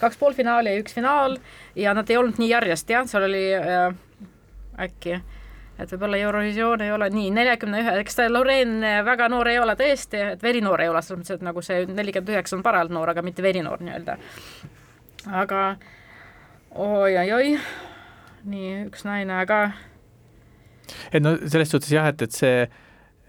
kaks 0.00 0.20
poolfinaali 0.20 0.74
ja 0.74 0.84
üks 0.84 0.96
finaal 0.96 1.38
ja 1.78 1.96
nad 1.96 2.10
ei 2.10 2.20
olnud 2.20 2.40
nii 2.40 2.52
järjest 2.52 2.92
jah, 2.92 3.08
seal 3.10 3.28
oli 3.30 3.44
äh, 3.56 3.90
äkki 4.88 5.20
et 5.80 5.92
võib-olla 5.94 6.18
Eurovisioon 6.20 6.84
ei 6.84 6.92
ole 6.92 7.08
nii, 7.12 7.30
neljakümne 7.36 7.80
ühe, 7.82 7.94
eks 8.02 8.18
ta 8.18 8.26
Loreen 8.30 8.80
väga 9.06 9.28
noor 9.32 9.48
ei 9.52 9.60
ole 9.60 9.76
tõesti, 9.78 10.20
et 10.34 10.42
verinoor 10.42 10.84
ei 10.84 10.90
ole, 10.92 11.02
selles 11.04 11.22
mõttes, 11.22 11.38
et 11.38 11.46
nagu 11.46 11.62
see 11.64 11.86
nelikümmend 11.88 12.34
üheksa 12.34 12.58
on 12.58 12.64
parajalt 12.66 12.92
noor, 12.94 13.12
aga 13.12 13.24
mitte 13.26 13.44
verinoor 13.44 13.82
nii-öelda. 13.84 14.18
aga 15.42 15.62
oi-oi-oi, 16.70 17.56
nii 18.50 18.76
üks 18.88 19.06
naine 19.08 19.40
ka. 19.48 19.62
et 21.12 21.22
no 21.22 21.36
selles 21.46 21.72
suhtes 21.72 21.92
jah, 21.92 22.12
et, 22.12 22.22
et 22.22 22.36
see 22.36 22.54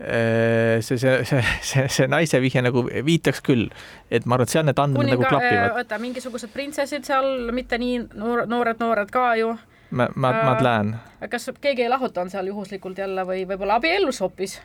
see, 0.02 0.98
see, 0.98 1.26
see, 1.26 1.42
see, 1.62 1.88
see 1.94 2.08
naise 2.10 2.40
vihje 2.42 2.64
nagu 2.66 2.84
viitaks 3.06 3.44
küll, 3.46 3.68
et 4.10 4.26
ma 4.26 4.38
arvan, 4.38 4.50
et 4.50 4.54
seal 4.56 4.66
need 4.66 4.80
andmed 4.82 5.12
nagu 5.12 5.28
klapivad. 5.28 5.76
oota, 5.78 6.00
mingisugused 6.02 6.50
printsessid 6.54 7.06
seal, 7.06 7.52
mitte 7.54 7.78
nii 7.82 8.00
noor, 8.18 8.48
noored, 8.50 8.82
noored 8.82 9.14
ka 9.14 9.28
ju 9.38 9.54
ma, 9.92 10.08
ma, 10.16 10.32
Madeleine. 10.44 10.98
kas 11.30 11.50
keegi 11.62 11.86
ei 11.86 11.90
lahutanud 11.90 12.32
seal 12.32 12.48
juhuslikult 12.48 12.98
jälle 12.98 13.26
või 13.28 13.44
võib-olla 13.48 13.80
abiellus 13.82 14.22
hoopis? 14.24 14.60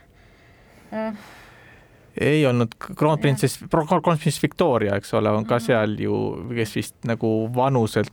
ei 2.21 2.47
olnud, 2.47 2.77
kroonprintsess, 2.97 3.65
kroonprintsess 3.71 4.43
Victoria, 4.43 4.97
eks 4.97 5.15
ole, 5.15 5.31
on 5.31 5.47
ka 5.47 5.59
mhm. 5.59 5.65
seal 5.67 5.97
ju, 6.01 6.21
kes 6.55 6.77
vist 6.79 6.97
nagu 7.09 7.51
vanuselt. 7.55 8.13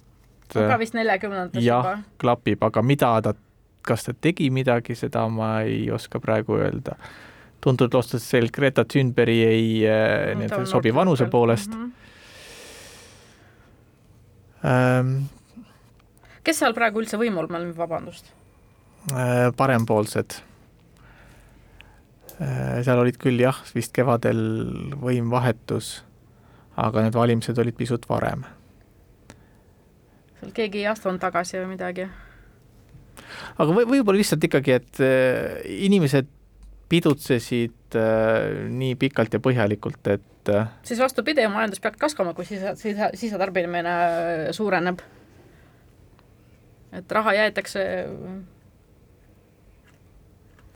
on 0.56 0.70
ka 0.70 0.80
vist 0.80 0.94
neljakümnendates 0.98 1.64
juba. 1.64 1.98
klapib, 2.22 2.64
aga 2.64 2.82
mida 2.82 3.14
ta, 3.24 3.34
kas 3.82 4.04
ta 4.08 4.14
tegi 4.14 4.50
midagi, 4.54 4.96
seda 4.96 5.28
ma 5.30 5.62
ei 5.62 5.92
oska 5.92 6.20
praegu 6.20 6.58
öelda. 6.60 6.98
tuntud 7.64 7.94
loostuses 7.94 8.28
seal 8.30 8.50
Greta 8.52 8.84
Thunberg 8.84 9.30
ei 9.30 9.88
äh, 9.88 10.36
nii-öelda 10.36 10.66
sobi 10.68 10.92
vanuse 10.94 11.26
poolest 11.32 11.72
mm. 11.72 11.92
-hmm. 14.64 15.24
Kes 16.44 16.60
seal 16.60 16.76
praegu 16.76 17.00
üldse 17.04 17.20
võimul 17.20 17.48
on, 17.48 17.70
vabandust? 17.78 18.34
Äh, 19.12 19.52
parempoolsed. 19.56 20.40
Äh, 22.40 22.82
seal 22.84 23.00
olid 23.00 23.20
küll 23.22 23.40
jah, 23.40 23.62
vist 23.76 23.94
kevadel 23.96 24.42
võim 25.00 25.32
vahetus, 25.32 26.02
aga 26.76 27.06
need 27.06 27.16
valimised 27.16 27.60
olid 27.64 27.78
pisut 27.80 28.10
varem. 28.10 28.46
seal 30.40 30.52
keegi 30.52 30.84
ei 30.84 30.92
astunud 30.92 31.22
tagasi 31.24 31.62
või 31.62 31.76
midagi? 31.78 32.10
aga 33.58 33.76
või, 33.76 33.86
võib-olla 33.88 34.20
lihtsalt 34.22 34.44
ikkagi, 34.48 34.78
et 34.80 35.02
äh, 35.04 35.62
inimesed 35.86 36.30
pidutsesid 36.92 37.98
äh, 37.98 38.68
nii 38.70 38.98
pikalt 39.02 39.34
ja 39.34 39.42
põhjalikult, 39.44 40.02
et 40.12 40.52
äh, 40.54 40.72
siis 40.86 41.02
vastupidi, 41.02 41.46
majandus 41.52 41.82
peaks 41.84 42.02
kasvama, 42.02 42.36
kui 42.38 42.48
sisa, 42.50 42.76
sisa, 42.80 43.12
sisatarbimine 43.18 43.96
suureneb 44.56 45.02
et 46.94 47.12
raha 47.12 47.34
jäetakse 47.34 47.84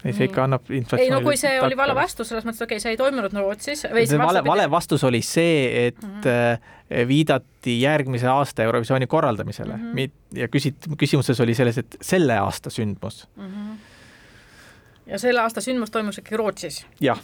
ei, 0.06 0.14
see 0.14 0.28
ikka 0.30 0.46
annab 0.46 0.70
inflatsioonile 0.70 1.08
ei 1.08 1.14
no 1.14 1.22
kui 1.26 1.38
see 1.40 1.58
oli 1.64 1.78
vale 1.78 1.96
vastus, 1.98 2.30
selles 2.32 2.46
mõttes, 2.46 2.62
okei 2.64 2.78
okay,, 2.78 2.84
see 2.84 2.94
ei 2.94 3.00
toimunud 3.00 3.34
Rootsis 3.38 3.86
vale, 4.20 4.44
vale 4.46 4.68
vastus 4.72 5.04
oli 5.08 5.22
see, 5.26 5.88
et 5.88 6.02
mm 6.04 6.22
-hmm. 6.22 7.08
viidati 7.08 7.80
järgmise 7.82 8.28
aasta 8.32 8.64
Eurovisiooni 8.64 9.08
korraldamisele 9.08 9.78
mm 9.78 9.94
-hmm. 9.94 10.12
ja 10.40 10.48
küsit-, 10.48 10.90
küsimuses 10.98 11.42
oli 11.44 11.54
selles, 11.54 11.78
et 11.78 11.98
selle 12.02 12.38
aasta 12.38 12.70
sündmus 12.70 13.28
mm. 13.36 13.44
-hmm. 13.44 13.78
ja 15.06 15.20
selle 15.20 15.42
aasta 15.42 15.62
sündmus 15.62 15.92
toimus 15.92 16.18
ikkagi 16.18 16.38
Rootsis? 16.38 16.86
jah, 17.02 17.22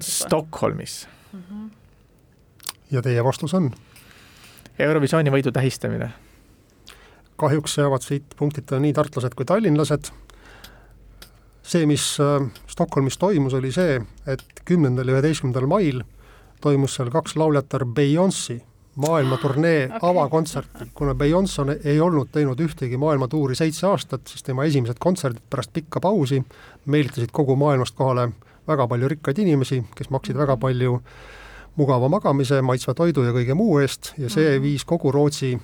Stockholmis 0.00 1.08
mm. 1.32 1.42
-hmm. 1.50 1.70
ja 2.90 3.02
teie 3.02 3.24
vastus 3.24 3.54
on? 3.54 3.70
Eurovisiooni 4.78 5.30
võidu 5.30 5.52
tähistamine 5.52 6.10
kahjuks 7.36 7.78
jäävad 7.78 8.04
siit 8.04 8.36
punktita 8.36 8.78
nii 8.80 8.92
tartlased 8.92 9.34
kui 9.34 9.46
tallinlased. 9.48 10.10
see, 11.64 11.86
mis 11.86 12.18
äh, 12.20 12.50
Stockholmis 12.68 13.18
toimus, 13.18 13.54
oli 13.54 13.72
see, 13.72 14.00
et 14.26 14.44
kümnendal 14.64 15.08
ja 15.08 15.16
üheteistkümnendal 15.16 15.66
mail 15.66 16.02
toimus 16.60 16.94
seal 16.94 17.10
kaks 17.10 17.36
lauljatar 17.36 17.86
Beyonce'i 17.86 18.60
maailmaturnee 18.96 19.86
okay. 19.86 19.98
avakontserti. 20.02 20.84
kuna 20.94 21.14
Beyonce 21.14 21.62
ei 21.84 22.00
olnud 22.00 22.28
teinud 22.32 22.60
ühtegi 22.60 22.96
maailmatuuri 22.96 23.54
seitse 23.54 23.86
aastat, 23.86 24.26
siis 24.26 24.42
tema 24.42 24.64
esimesed 24.64 25.00
kontserdid 25.00 25.42
pärast 25.50 25.72
pikka 25.72 26.00
pausi 26.00 26.42
meelitasid 26.86 27.32
kogu 27.32 27.56
maailmast 27.56 27.94
kohale 27.94 28.28
väga 28.68 28.86
palju 28.88 29.08
rikkaid 29.08 29.38
inimesi, 29.38 29.82
kes 29.96 30.10
maksid 30.10 30.36
väga 30.36 30.56
palju 30.56 31.00
mugava 31.76 32.08
magamise, 32.08 32.62
maitsva 32.62 32.94
toidu 32.94 33.24
ja 33.26 33.34
kõige 33.34 33.54
muu 33.58 33.78
eest 33.82 34.12
ja 34.18 34.30
see 34.30 34.54
mhm. 34.54 34.62
viis 34.62 34.84
kogu 34.84 35.12
Rootsi 35.12 35.56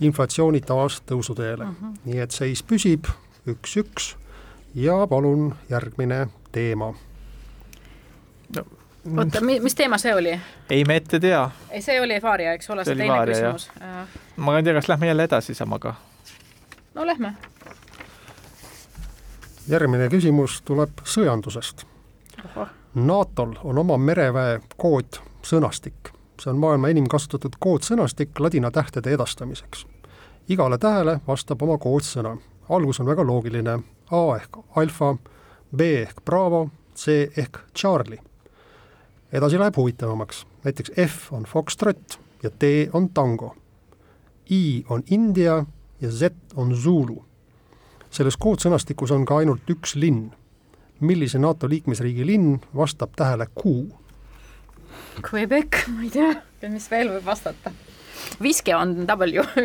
inflatsiooni 0.00 0.60
taas 0.60 1.02
tõusuteele 1.06 1.64
uh. 1.64 1.76
-huh. 1.82 1.94
nii 2.04 2.18
et 2.18 2.30
seis 2.30 2.62
püsib 2.62 3.08
üks-üks 3.48 4.14
ja 4.74 5.06
palun 5.06 5.54
järgmine 5.70 6.26
teema 6.52 6.94
no 8.56 8.64
oota, 9.16 9.40
mis 9.40 9.74
teema 9.74 9.98
see 9.98 10.14
oli? 10.14 10.40
ei, 10.70 10.84
me 10.84 10.96
ette 10.96 11.20
tea. 11.20 11.50
ei, 11.70 11.82
see 11.82 12.00
oli 12.00 12.22
Varia, 12.22 12.52
eks 12.52 12.70
ole, 12.70 12.84
see 12.84 12.96
teine 12.96 13.12
vaaria, 13.12 13.36
küsimus. 13.36 13.68
ma 14.36 14.56
ei 14.56 14.62
tea, 14.62 14.74
kas 14.74 14.88
lähme 14.88 15.06
jälle 15.06 15.24
edasi 15.24 15.54
samaga? 15.54 15.94
no 16.94 17.06
lähme. 17.06 17.34
järgmine 19.68 20.08
küsimus 20.08 20.62
tuleb 20.64 21.04
sõjandusest. 21.04 21.86
NATO-l 22.94 23.54
on 23.64 23.78
oma 23.78 23.96
mereväe 23.98 24.60
kood 24.76 25.20
sõnastik 25.46 26.10
see 26.40 26.50
on 26.50 26.58
maailma 26.58 26.88
enim 26.88 27.08
kasutatud 27.08 27.56
koodsõnastik 27.60 28.40
ladina 28.40 28.70
tähtede 28.70 29.12
edastamiseks. 29.12 29.86
igale 30.48 30.78
tähele 30.78 31.20
vastab 31.26 31.62
oma 31.62 31.78
koodsõna. 31.78 32.36
algus 32.68 33.00
on 33.00 33.06
väga 33.06 33.26
loogiline, 33.26 33.78
A 34.10 34.36
ehk 34.36 34.56
alfa, 34.76 35.16
B 35.76 35.80
ehk 35.80 36.24
Bravo, 36.24 36.70
C 36.96 37.30
ehk 37.36 37.58
Charlie. 37.74 38.18
edasi 39.32 39.58
läheb 39.58 39.76
huvitavamaks, 39.76 40.46
näiteks 40.64 40.92
F 41.06 41.32
on 41.32 41.44
Foxtrot 41.44 42.20
ja 42.42 42.50
T 42.50 42.62
on 42.92 43.08
tango. 43.08 43.56
I 44.50 44.84
on 44.88 45.02
India 45.10 45.64
ja 46.00 46.10
Z 46.10 46.22
on 46.56 46.74
Zulu. 46.76 47.24
selles 48.10 48.36
koodsõnastikus 48.36 49.10
on 49.10 49.24
ka 49.24 49.36
ainult 49.36 49.70
üks 49.70 49.94
linn. 49.94 50.32
millise 51.00 51.38
NATO 51.38 51.68
liikmesriigi 51.68 52.26
linn 52.26 52.60
vastab 52.76 53.10
tähele 53.16 53.46
Q 53.46 53.92
Quebec, 55.22 55.82
ma 55.94 56.04
ei 56.06 56.12
tea, 56.14 56.34
mis 56.70 56.88
veel 56.90 57.12
võib 57.14 57.26
vastata. 57.26 57.72
Viske 58.40 58.74
on 58.76 58.94
W 59.08 59.42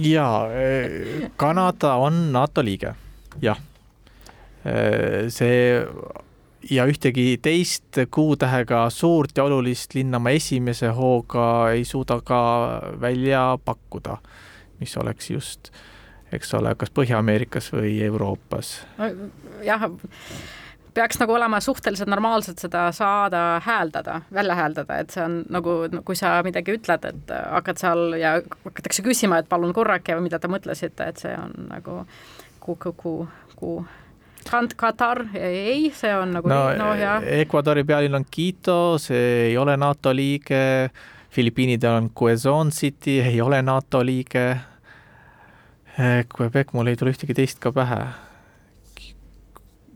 eh, 0.00 1.30
Kanada 1.36 1.94
on 2.02 2.32
NATO 2.32 2.64
liige, 2.64 2.94
jah. 3.42 3.60
Eh, 4.64 5.28
see 5.28 5.84
ja 6.70 6.86
ühtegi 6.88 7.36
teist 7.44 8.00
kuutähega 8.10 8.86
suurt 8.90 9.36
ja 9.36 9.44
olulist 9.44 9.94
linna 9.94 10.18
ma 10.18 10.32
esimese 10.32 10.88
hooga 10.96 11.70
ei 11.74 11.84
suuda 11.84 12.20
ka 12.24 12.40
välja 13.00 13.58
pakkuda, 13.64 14.16
mis 14.80 14.96
oleks 14.96 15.30
just, 15.30 15.70
eks 16.32 16.54
ole, 16.56 16.72
kas 16.80 16.92
Põhja-Ameerikas 16.94 17.68
või 17.76 17.98
Euroopas. 18.08 18.78
jah 19.64 19.88
peaks 20.94 21.18
nagu 21.20 21.34
olema 21.34 21.60
suhteliselt 21.60 22.08
normaalselt 22.10 22.62
seda 22.62 22.86
saada 22.92 23.60
hääldada, 23.64 24.20
välja 24.34 24.54
hääldada, 24.54 24.98
et 25.02 25.10
see 25.14 25.24
on 25.24 25.40
nagu, 25.52 25.76
kui 26.06 26.16
sa 26.18 26.36
midagi 26.46 26.76
ütled, 26.78 27.08
et 27.10 27.34
hakkad 27.50 27.80
seal 27.80 28.16
ja 28.20 28.36
hakatakse 28.64 29.04
küsima, 29.06 29.40
et 29.40 29.50
palun 29.50 29.74
korrake 29.74 30.16
või 30.16 30.28
mida 30.28 30.38
te 30.38 30.50
mõtlesite, 30.50 31.10
et 31.10 31.20
see 31.22 31.34
on 31.38 31.68
nagu 31.70 32.02
ku, 32.60 32.76
ku, 32.76 32.94
ku, 32.96 33.14
ku 33.58 33.76
Katar, 34.76 35.22
ei, 35.40 35.88
see 35.96 36.12
on 36.12 36.34
nagu 36.36 36.50
no, 36.52 36.58
no 36.76 36.90
jah. 37.00 37.24
Ecuadori 37.40 37.80
pealinn 37.88 38.18
on 38.18 38.26
Quito, 38.28 38.98
see 39.00 39.48
ei 39.48 39.56
ole 39.56 39.76
NATO 39.80 40.12
liige, 40.12 40.90
Filipiinidel 41.32 41.96
on 42.02 42.10
Quezon 42.12 42.70
City, 42.70 43.22
ei 43.24 43.40
ole 43.40 43.62
NATO 43.62 44.04
liige. 44.04 44.44
Quebec, 46.36 46.74
mul 46.74 46.90
ei 46.90 46.98
tule 46.98 47.14
ühtegi 47.14 47.34
teist 47.38 47.60
ka 47.62 47.72
pähe 47.72 48.02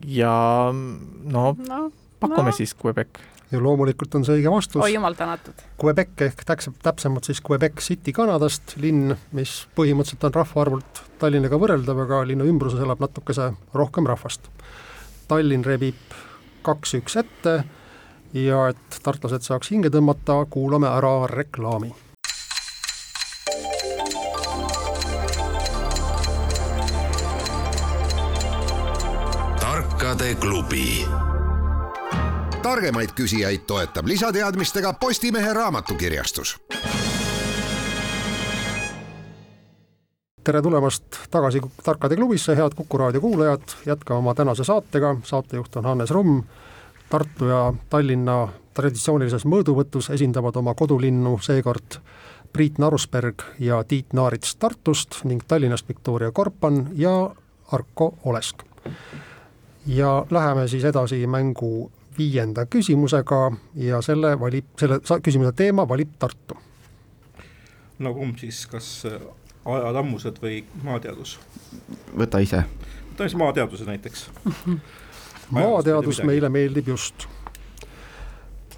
ja 0.06 0.34
no, 0.72 1.56
no 1.68 1.80
pakume 2.20 2.50
no. 2.50 2.56
siis 2.56 2.74
Quebec. 2.74 3.20
ja 3.50 3.60
loomulikult 3.62 4.14
on 4.14 4.24
see 4.26 4.38
õige 4.38 4.50
vastus. 4.52 4.82
oi 4.82 4.94
jumal 4.94 5.16
tänatud. 5.18 5.62
Quebec 5.80 6.24
ehk 6.28 6.44
täpselt, 6.46 6.78
täpsemalt 6.84 7.28
siis 7.28 7.40
Quebec 7.44 7.80
City 7.84 8.12
Kanadast, 8.12 8.76
linn, 8.82 9.14
mis 9.32 9.60
põhimõtteliselt 9.78 10.28
on 10.28 10.36
rahvaarvult 10.36 11.02
Tallinnaga 11.18 11.58
võrreldav, 11.60 12.04
aga 12.04 12.22
linna 12.28 12.46
ümbruses 12.46 12.82
elab 12.84 13.00
natukese 13.02 13.52
rohkem 13.74 14.06
rahvast. 14.06 14.50
Tallinn 15.28 15.66
rebib 15.66 16.18
kaks-üks 16.66 17.16
ette 17.20 17.56
ja 18.36 18.68
et 18.72 19.00
tartlased 19.02 19.46
saaks 19.46 19.72
hinge 19.72 19.90
tõmmata, 19.94 20.42
kuulame 20.52 20.90
ära 20.90 21.14
reklaami 21.32 21.94
tarkade 30.18 30.34
klubi 30.34 31.06
targemaid 32.62 33.10
küsijaid 33.14 33.62
toetab 33.66 34.06
lisateadmistega 34.06 34.92
Postimehe 34.92 35.52
raamatukirjastus 35.52 36.56
tere 40.44 40.62
tulemast 40.62 41.02
tagasi 41.30 41.60
Tarkade 41.84 42.16
klubisse, 42.16 42.56
head 42.56 42.74
Kuku 42.74 42.98
raadio 42.98 43.20
kuulajad, 43.20 43.62
jätkame 43.86 44.18
oma 44.18 44.34
tänase 44.34 44.64
saatega, 44.64 45.16
saatejuht 45.22 45.76
on 45.76 45.84
Hannes 45.84 46.10
Rumm. 46.10 46.42
Tartu 47.10 47.44
ja 47.44 47.72
Tallinna 47.90 48.48
traditsioonilises 48.74 49.46
mõõduvõtus 49.46 50.10
esindavad 50.10 50.56
oma 50.56 50.74
kodulinnu 50.74 51.38
seekord 51.42 52.00
Priit 52.52 52.78
Narusberg 52.78 53.42
ja 53.58 53.84
Tiit 53.84 54.12
Naarits 54.12 54.56
Tartust 54.56 55.22
ning 55.24 55.46
Tallinnast 55.46 55.88
Viktoria 55.88 56.32
Korpan 56.32 56.88
ja 56.94 57.30
Arko 57.72 58.14
Olesk. 58.24 58.66
Ja 59.88 60.26
läheme 60.30 60.68
siis 60.68 60.84
edasi 60.84 61.26
mängu 61.26 61.90
viienda 62.18 62.66
küsimusega 62.66 63.52
ja 63.74 64.02
selle 64.02 64.34
valib, 64.40 64.66
selle 64.78 65.00
küsimuse 65.22 65.52
teema 65.56 65.88
valib 65.88 66.16
Tartu. 66.18 66.56
no 67.98 68.14
kumb 68.14 68.38
siis, 68.38 68.66
kas 68.66 69.06
ajatammused 69.64 70.40
või 70.42 70.62
maateadus? 70.82 71.38
võta 72.18 72.38
ise. 72.44 72.64
võta 73.12 73.28
siis 73.28 73.36
maateaduse 73.36 73.84
näiteks 73.84 74.30
maateadus 75.50 76.22
meile 76.22 76.48
meeldib 76.48 76.88
just. 76.88 77.26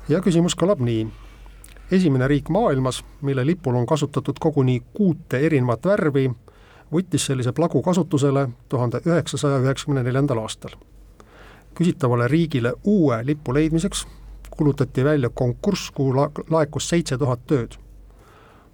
ja 0.08 0.20
küsimus 0.20 0.56
kõlab 0.58 0.82
nii. 0.84 1.08
esimene 1.90 2.28
riik 2.28 2.48
maailmas, 2.48 3.02
mille 3.20 3.46
lipul 3.46 3.74
on 3.74 3.86
kasutatud 3.86 4.38
koguni 4.40 4.82
kuute 4.94 5.40
erinevat 5.46 5.86
värvi, 5.86 6.30
võttis 6.92 7.26
sellise 7.26 7.52
plagu 7.52 7.82
kasutusele 7.82 8.48
tuhande 8.68 9.02
üheksasaja 9.06 9.58
üheksakümne 9.64 10.02
neljandal 10.02 10.42
aastal. 10.44 10.78
Küsitavale 11.74 12.28
riigile 12.28 12.72
uue 12.84 13.20
lipu 13.26 13.54
leidmiseks 13.54 14.06
kuulutati 14.50 15.04
välja 15.04 15.30
konkurss, 15.34 15.90
kuhu 15.90 16.14
laekus 16.50 16.88
seitse 16.88 17.18
tuhat 17.18 17.46
tööd 17.46 17.78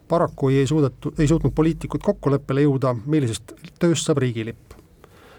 paraku 0.08 0.48
ei 0.48 0.66
suudetud, 0.66 1.14
ei 1.18 1.28
suutnud 1.28 1.52
poliitikud 1.54 2.00
kokkuleppele 2.02 2.62
jõuda, 2.66 2.94
millisest 3.06 3.54
tööst 3.80 4.06
saab 4.06 4.22
riigilipp. 4.22 4.62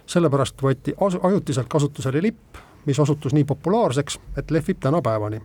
sellepärast 0.07 0.61
võeti 0.63 0.93
ajutiselt 0.97 1.67
kasutusele 1.67 2.21
lipp, 2.21 2.57
mis 2.85 2.99
osutus 2.99 3.33
nii 3.33 3.43
populaarseks, 3.43 4.19
et 4.37 4.51
lehvib 4.51 4.79
tänapäevani. 4.79 5.41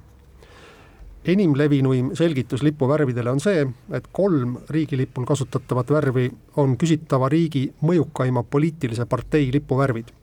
enim 1.24 1.54
levinuim 1.56 2.10
selgitus 2.16 2.62
lipu 2.62 2.88
värvidele 2.88 3.30
on 3.30 3.40
see, 3.40 3.66
et 3.90 4.08
kolm 4.12 4.56
riigilipul 4.70 5.24
kasutatavat 5.24 5.90
värvi 5.90 6.32
on 6.56 6.76
küsitava 6.76 7.28
riigi 7.28 7.74
mõjukaima 7.82 8.42
poliitilise 8.42 9.06
partei 9.06 9.52
lipuvärvid. 9.52 10.21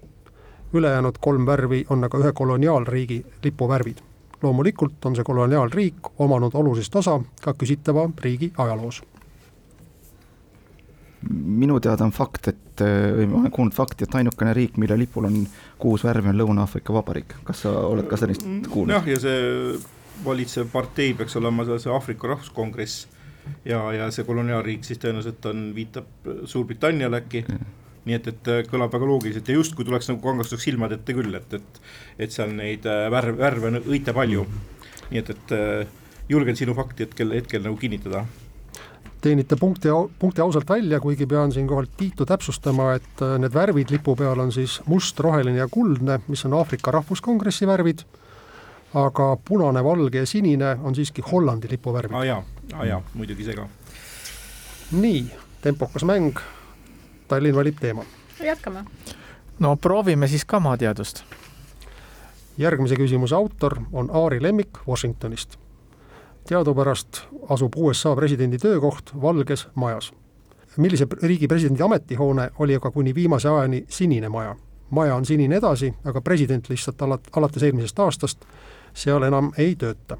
Ülejäänud 0.73 1.17
kolm 1.21 1.45
värvi 1.45 1.85
on 1.89 2.03
aga 2.03 2.17
ühe 2.17 2.31
koloniaalriigi 2.33 3.25
lipuvärvid 3.43 4.05
loomulikult 4.41 5.05
on 5.05 5.15
see 5.15 5.23
koloniaalriik 5.23 6.11
omanud 6.19 6.55
olulist 6.55 6.95
osa 6.95 7.19
ka 7.41 7.53
küsitava 7.53 8.09
riigi 8.23 8.53
ajaloos. 8.57 9.01
minu 11.29 11.79
teada 11.79 12.05
on 12.05 12.11
fakt, 12.15 12.47
et 12.47 12.81
või 12.81 13.25
ma 13.27 13.39
olen 13.41 13.51
kuulnud 13.51 13.75
fakti, 13.75 14.05
et 14.07 14.13
ainukene 14.15 14.53
riik, 14.55 14.77
mille 14.79 14.95
lipul 14.97 15.25
on 15.27 15.41
kuus 15.77 16.03
värvi, 16.07 16.29
on 16.31 16.38
Lõuna-Aafrika 16.39 16.93
Vabariik. 16.95 17.35
kas 17.43 17.65
sa 17.65 17.73
oled 17.88 18.07
ka 18.07 18.17
sellist 18.17 18.45
kuulnud? 18.69 18.93
jah, 18.95 19.07
ja 19.07 19.19
see 19.19 19.73
valitsev 20.25 20.69
partei 20.71 21.13
peaks 21.13 21.35
olema 21.35 21.65
see 21.67 21.91
Aafrika 21.91 22.27
Rahvuskongress 22.27 23.07
ja, 23.65 23.81
ja 23.93 24.07
see 24.11 24.23
koloniaalriik 24.23 24.88
siis 24.88 24.99
tõenäoliselt 25.03 25.45
on, 25.51 25.69
viitab 25.75 26.31
Suurbritanniale 26.45 27.23
äkki 27.25 27.43
nii 28.08 28.15
et, 28.15 28.27
et 28.32 28.50
kõlab 28.72 28.94
väga 28.94 29.08
loogiliselt 29.10 29.50
ja 29.50 29.58
justkui 29.58 29.86
tuleks 29.86 30.10
nagu 30.12 30.22
kangastuseks 30.24 30.70
silmad 30.70 30.94
ette 30.96 31.15
küll, 31.15 31.34
et, 31.36 31.56
et, 31.60 31.82
et 32.25 32.36
seal 32.36 32.53
neid 32.56 32.86
värve, 32.86 33.38
värve 33.39 33.72
on 33.72 33.82
õite 33.82 34.15
palju. 34.15 34.46
nii 35.10 35.20
et, 35.20 35.34
et 35.36 36.29
julgen 36.29 36.56
sinu 36.56 36.75
fakti 36.77 37.08
hetkel, 37.08 37.34
hetkel 37.34 37.65
nagu 37.65 37.75
kinnitada. 37.77 38.24
teenite 39.22 39.56
punkti, 39.60 39.89
punkti 40.20 40.41
ausalt 40.41 40.70
välja, 40.70 41.00
kuigi 41.00 41.25
pean 41.27 41.51
siinkohal 41.51 41.89
Tiitu 41.98 42.25
täpsustama, 42.25 42.94
et 42.96 43.25
need 43.39 43.53
värvid 43.53 43.91
lipu 43.91 44.15
peal 44.15 44.39
on 44.39 44.51
siis 44.51 44.79
must, 44.88 45.19
roheline 45.19 45.58
ja 45.58 45.67
kuldne, 45.67 46.21
mis 46.28 46.45
on 46.45 46.54
Aafrika 46.54 46.91
Rahvuskongressi 46.91 47.67
värvid 47.67 48.06
aga 48.93 49.38
punane, 49.45 49.84
valge 49.84 50.23
ja 50.23 50.26
sinine 50.26 50.78
on 50.84 50.95
siiski 50.95 51.21
Hollandi 51.32 51.67
lipuvärvid. 51.71 52.15
aa 52.15 52.26
jaa, 52.26 52.43
aa 52.73 52.86
jaa, 52.86 53.02
muidugi 53.13 53.45
see 53.45 53.56
ka. 53.56 53.67
nii, 54.91 55.26
tempokas 55.62 56.06
mäng 56.10 56.39
Tallinn 57.30 57.56
valib 57.56 57.76
teema. 57.80 58.06
jätkame. 58.44 58.84
no 59.60 59.76
proovime 59.76 60.28
siis 60.28 60.46
ka 60.46 60.60
maateadust. 60.60 61.24
järgmise 62.58 62.96
küsimuse 62.96 63.36
autor 63.36 63.82
on 63.92 64.10
Aari 64.13 64.44
Lemmik 64.44 64.70
Washingtonist. 64.88 65.58
teadupärast 66.48 67.22
asub 67.50 67.74
USA 67.76 68.15
presidendi 68.15 68.58
töökoht 68.58 69.22
Valges 69.22 69.68
Majas. 69.76 70.13
millise 70.78 71.08
riigi 71.22 71.48
presidendi 71.48 71.84
ametihoone 71.84 72.50
oli 72.60 72.76
aga 72.76 72.92
kuni 72.92 73.15
viimase 73.15 73.50
ajani 73.50 73.86
Sinine 73.89 74.30
Maja. 74.30 74.56
maja 74.89 75.15
on 75.15 75.26
sinine 75.26 75.56
edasi, 75.56 75.94
aga 76.06 76.22
president 76.22 76.70
lihtsalt 76.70 77.02
alat-, 77.02 77.30
alates 77.38 77.63
eelmisest 77.63 78.00
aastast 78.00 78.46
seal 78.94 79.24
enam 79.24 79.52
ei 79.58 79.76
tööta. 79.76 80.18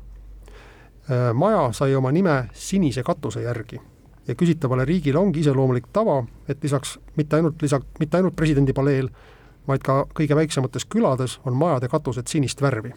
maja 1.34 1.72
sai 1.72 1.95
oma 1.95 2.12
nime 2.12 2.50
sinise 2.54 3.04
katuse 3.04 3.41
järgi 3.41 3.82
ja 4.29 4.37
küsitavale 4.37 4.85
riigile 4.85 5.19
ongi 5.19 5.41
iseloomulik 5.41 5.89
tava, 5.93 6.21
et 6.47 6.63
lisaks 6.63 6.97
mitte 7.17 7.39
ainult 7.39 7.61
lisa, 7.65 7.81
mitte 7.99 8.17
ainult 8.17 8.37
presidendi 8.37 8.75
paleel, 8.77 9.09
vaid 9.67 9.85
ka 9.85 10.03
kõige 10.15 10.37
väiksemates 10.37 10.85
külades 10.85 11.39
on 11.49 11.57
majade 11.57 11.89
katused 11.89 12.29
sinist 12.29 12.61
värvi 12.61 12.93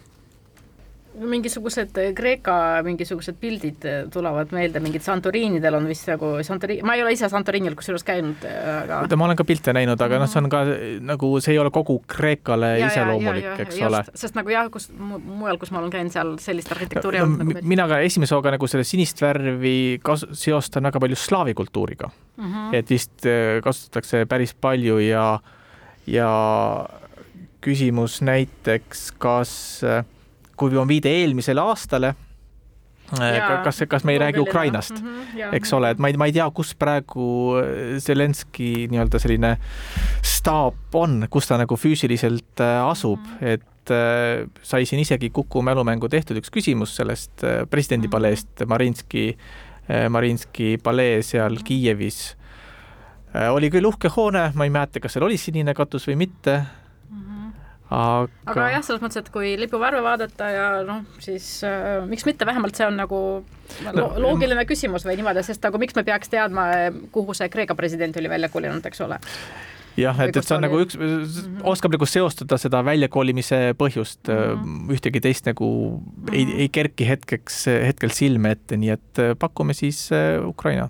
mingisugused 1.13 1.97
Kreeka 2.15 2.55
mingisugused 2.85 3.37
pildid 3.41 3.85
tulevad 4.13 4.53
meelde, 4.55 4.81
mingid 4.83 5.03
Santorinidel 5.05 5.77
on 5.77 5.87
vist 5.89 6.07
nagu 6.09 6.33
Santori-, 6.45 6.79
ma 6.85 6.95
ei 6.97 7.03
ole 7.05 7.13
ise 7.15 7.29
Santorinil 7.31 7.75
kusjuures 7.77 8.05
käinud, 8.07 8.45
aga 8.45 9.19
ma 9.19 9.27
olen 9.27 9.39
ka 9.39 9.45
pilte 9.47 9.75
näinud, 9.75 10.01
aga 10.01 10.21
noh, 10.21 10.31
see 10.31 10.41
on 10.41 10.49
ka 10.53 10.63
nagu, 11.11 11.31
see 11.43 11.55
ei 11.55 11.61
ole 11.61 11.73
kogu 11.73 11.99
Kreekale 12.09 12.73
ja, 12.79 12.89
iseloomulik, 12.89 13.49
eks 13.65 13.77
just, 13.77 13.87
ole. 13.89 14.03
sest 14.23 14.39
nagu 14.39 14.53
jah, 14.53 14.69
kus 14.73 14.89
mujal, 14.97 15.59
kus 15.61 15.73
ma 15.75 15.81
olen 15.83 15.93
käinud, 15.93 16.13
seal 16.15 16.33
sellist 16.43 16.73
arhitektuuri 16.75 17.21
no, 17.21 17.27
olnud 17.29 17.43
nagu 17.43 17.67
mina 17.73 17.87
ka 17.91 18.01
esimese 18.05 18.35
hooga 18.37 18.55
nagu 18.57 18.69
selle 18.71 18.87
sinist 18.87 19.21
värvi 19.23 19.77
kas-, 20.05 20.27
seostan 20.39 20.89
väga 20.89 21.01
palju 21.03 21.19
slaavi 21.19 21.53
kultuuriga 21.57 22.09
mm. 22.09 22.43
-hmm. 22.43 22.75
et 22.79 22.89
vist 22.89 23.29
kasutatakse 23.63 24.25
päris 24.29 24.53
palju 24.53 24.97
ja, 25.03 25.27
ja 26.07 26.31
küsimus 27.63 28.19
näiteks, 28.25 29.11
kas 29.21 29.53
äh, 29.87 30.03
kui 30.57 30.77
on 30.77 30.87
viide 30.87 31.11
eelmisele 31.21 31.61
aastale, 31.63 32.13
äh, 33.19 33.39
kas, 33.65 33.83
kas 33.89 34.05
me 34.07 34.15
ei 34.15 34.21
räägi 34.21 34.39
Ukrainast 34.39 35.01
mm, 35.01 35.07
-hmm, 35.07 35.55
eks 35.55 35.73
ole, 35.73 35.89
et 35.91 35.99
ma 35.99 36.07
ei, 36.07 36.17
ma 36.17 36.25
ei 36.25 36.33
tea, 36.33 36.49
kus 36.51 36.75
praegu 36.75 37.57
äh, 37.59 37.97
Zelenskõi 37.99 38.87
nii-öelda 38.91 39.19
selline 39.19 39.57
staap 40.21 40.95
on, 40.95 41.27
kus 41.29 41.47
ta 41.47 41.57
nagu 41.57 41.77
füüsiliselt 41.77 42.61
äh, 42.61 42.81
asub 42.87 43.19
mm, 43.19 43.37
-hmm. 43.39 43.47
et 43.47 43.69
sai 44.63 44.85
siin 44.87 45.01
isegi 45.01 45.29
Kuku 45.29 45.61
mälumängu 45.61 46.07
tehtud 46.09 46.37
üks 46.39 46.47
küsimus 46.47 46.95
sellest 46.95 47.43
presidendipaleest 47.69 48.47
mm 48.47 48.63
-hmm. 48.63 48.69
Marinski, 48.69 49.37
Marinski 50.09 50.77
palee 50.83 51.21
seal 51.21 51.55
-hmm. 51.55 51.63
Kiievis. 51.63 52.37
oli 53.51 53.69
küll 53.69 53.85
uhke 53.85 54.07
hoone, 54.15 54.51
ma 54.55 54.63
ei 54.63 54.69
mäleta, 54.69 54.99
kas 54.99 55.13
seal 55.13 55.25
oli 55.25 55.37
sinine 55.37 55.73
katus 55.73 56.07
või 56.07 56.15
mitte 56.15 56.61
aga 57.89 58.29
aga 58.49 58.69
jah, 58.75 58.85
selles 58.85 59.01
mõttes, 59.03 59.19
et 59.21 59.29
kui 59.33 59.53
lipuvärve 59.59 60.01
vaadata 60.05 60.49
ja 60.53 60.67
noh, 60.87 61.03
siis 61.23 61.47
äh, 61.67 61.99
miks 62.09 62.25
mitte, 62.25 62.47
vähemalt 62.49 62.79
see 62.79 62.87
on 62.87 62.97
nagu 62.97 63.19
lo 63.93 64.07
loogiline 64.23 64.65
küsimus 64.69 65.05
või 65.07 65.17
niimoodi, 65.19 65.43
sest 65.45 65.63
nagu 65.65 65.81
miks 65.81 65.95
me 65.97 66.05
peaks 66.07 66.31
teadma, 66.31 66.69
kuhu 67.11 67.35
see 67.37 67.51
Kreeka 67.53 67.75
president 67.75 68.17
oli 68.17 68.31
välja 68.31 68.49
kolinud, 68.53 68.85
eks 68.85 69.03
ole 69.05 69.19
jah, 69.99 70.17
et, 70.25 70.33
et 70.35 70.47
see 70.47 70.55
on 70.55 70.65
nagu 70.65 70.79
üks 70.81 70.97
-hmm. 70.97 71.61
oskab 71.69 71.93
nagu 71.93 72.07
seostada 72.09 72.57
seda 72.57 72.81
väljakolimise 72.85 73.75
põhjust 73.77 74.27
mm, 74.27 74.57
-hmm. 74.63 74.95
ühtegi 74.95 75.21
teist 75.21 75.45
nagu 75.45 75.69
mm 75.69 76.25
-hmm. 76.25 76.33
ei, 76.33 76.61
ei 76.65 76.69
kerki 76.69 77.07
hetkeks, 77.07 77.65
hetkel 77.67 78.09
silme 78.09 78.51
ette, 78.57 78.77
nii 78.77 78.89
et 78.89 79.19
äh, 79.19 79.35
pakume 79.39 79.73
siis 79.73 80.09
äh, 80.11 80.41
Ukraina. 80.47 80.89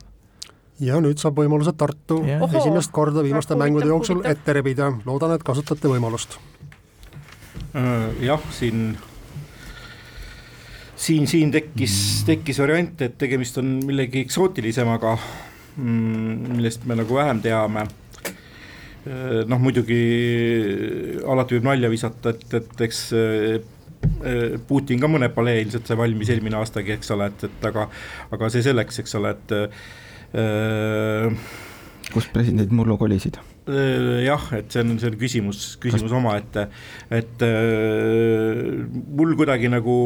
ja 0.79 1.01
nüüd 1.01 1.17
saab 1.17 1.37
võimaluse 1.37 1.73
Tartu 1.77 2.23
ja. 2.27 2.39
esimest 2.59 2.91
korda 2.91 3.23
viimaste 3.23 3.55
mängude 3.55 3.85
jooksul 3.85 4.25
ette 4.25 4.53
rebida, 4.53 4.93
loodan, 5.05 5.31
et 5.35 5.43
kasutate 5.43 5.87
võimalust 5.87 6.39
jah, 8.21 8.43
siin, 8.53 8.93
siin, 10.95 11.27
siin 11.27 11.51
tekkis, 11.53 11.95
tekkis 12.27 12.61
variant, 12.63 13.01
et 13.05 13.17
tegemist 13.19 13.57
on 13.61 13.75
millegi 13.87 14.23
eksootilisemaga, 14.23 15.17
mm, 15.77 16.53
millest 16.53 16.87
me 16.89 16.97
nagu 16.99 17.17
vähem 17.17 17.41
teame 17.43 17.85
äh, 17.85 19.43
noh, 19.49 19.61
muidugi 19.61 20.01
alati 21.27 21.57
võib 21.57 21.69
nalja 21.71 21.91
visata, 21.91 22.35
et, 22.35 22.59
et 22.61 22.85
eks 22.87 23.05
äh, 23.17 23.57
Putin 24.67 24.99
ka 24.99 25.07
mõne 25.07 25.29
palee 25.31 25.61
ilmselt 25.63 25.87
sai 25.87 25.95
valmis 25.99 26.29
eelmine 26.33 26.59
aastagi, 26.59 26.95
eks 26.97 27.13
ole, 27.15 27.29
et, 27.31 27.47
et 27.47 27.67
aga, 27.69 27.87
aga 28.35 28.51
see 28.51 28.63
selleks, 28.65 28.99
eks 29.03 29.19
ole, 29.19 29.33
et 29.33 29.57
äh, 30.39 31.49
kus 32.13 32.29
presidendid 32.33 32.75
mullu 32.75 32.99
kolisid? 32.99 33.39
Jah, 33.67 34.49
et 34.57 34.73
see 34.73 34.83
on, 34.83 34.97
see 34.99 35.11
on 35.11 35.19
küsimus, 35.19 35.63
küsimus 35.83 36.09
Kas... 36.09 36.17
omaette, 36.19 36.67
et 37.13 37.45
äh, 37.47 38.83
mul 38.91 39.37
kuidagi 39.39 39.71
nagu 39.71 39.97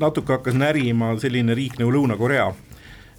natuke 0.00 0.36
hakkas 0.38 0.56
närima 0.56 1.14
selline 1.20 1.56
riik 1.56 1.78
nagu 1.80 1.92
Lõuna-Korea. 1.94 2.50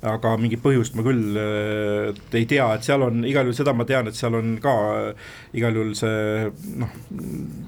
Aga 0.01 0.31
mingit 0.41 0.63
põhjust 0.63 0.95
ma 0.97 1.03
küll 1.05 1.35
äh, 1.37 2.07
ei 2.33 2.47
tea, 2.49 2.65
et 2.73 2.87
seal 2.87 3.03
on 3.05 3.19
igal 3.21 3.45
juhul 3.45 3.53
seda 3.53 3.75
ma 3.77 3.85
tean, 3.85 4.07
et 4.09 4.17
seal 4.17 4.33
on 4.33 4.55
ka 4.63 4.71
äh, 4.95 5.27
igal 5.59 5.77
juhul 5.77 5.91
see 5.99 6.47
noh, 6.81 6.95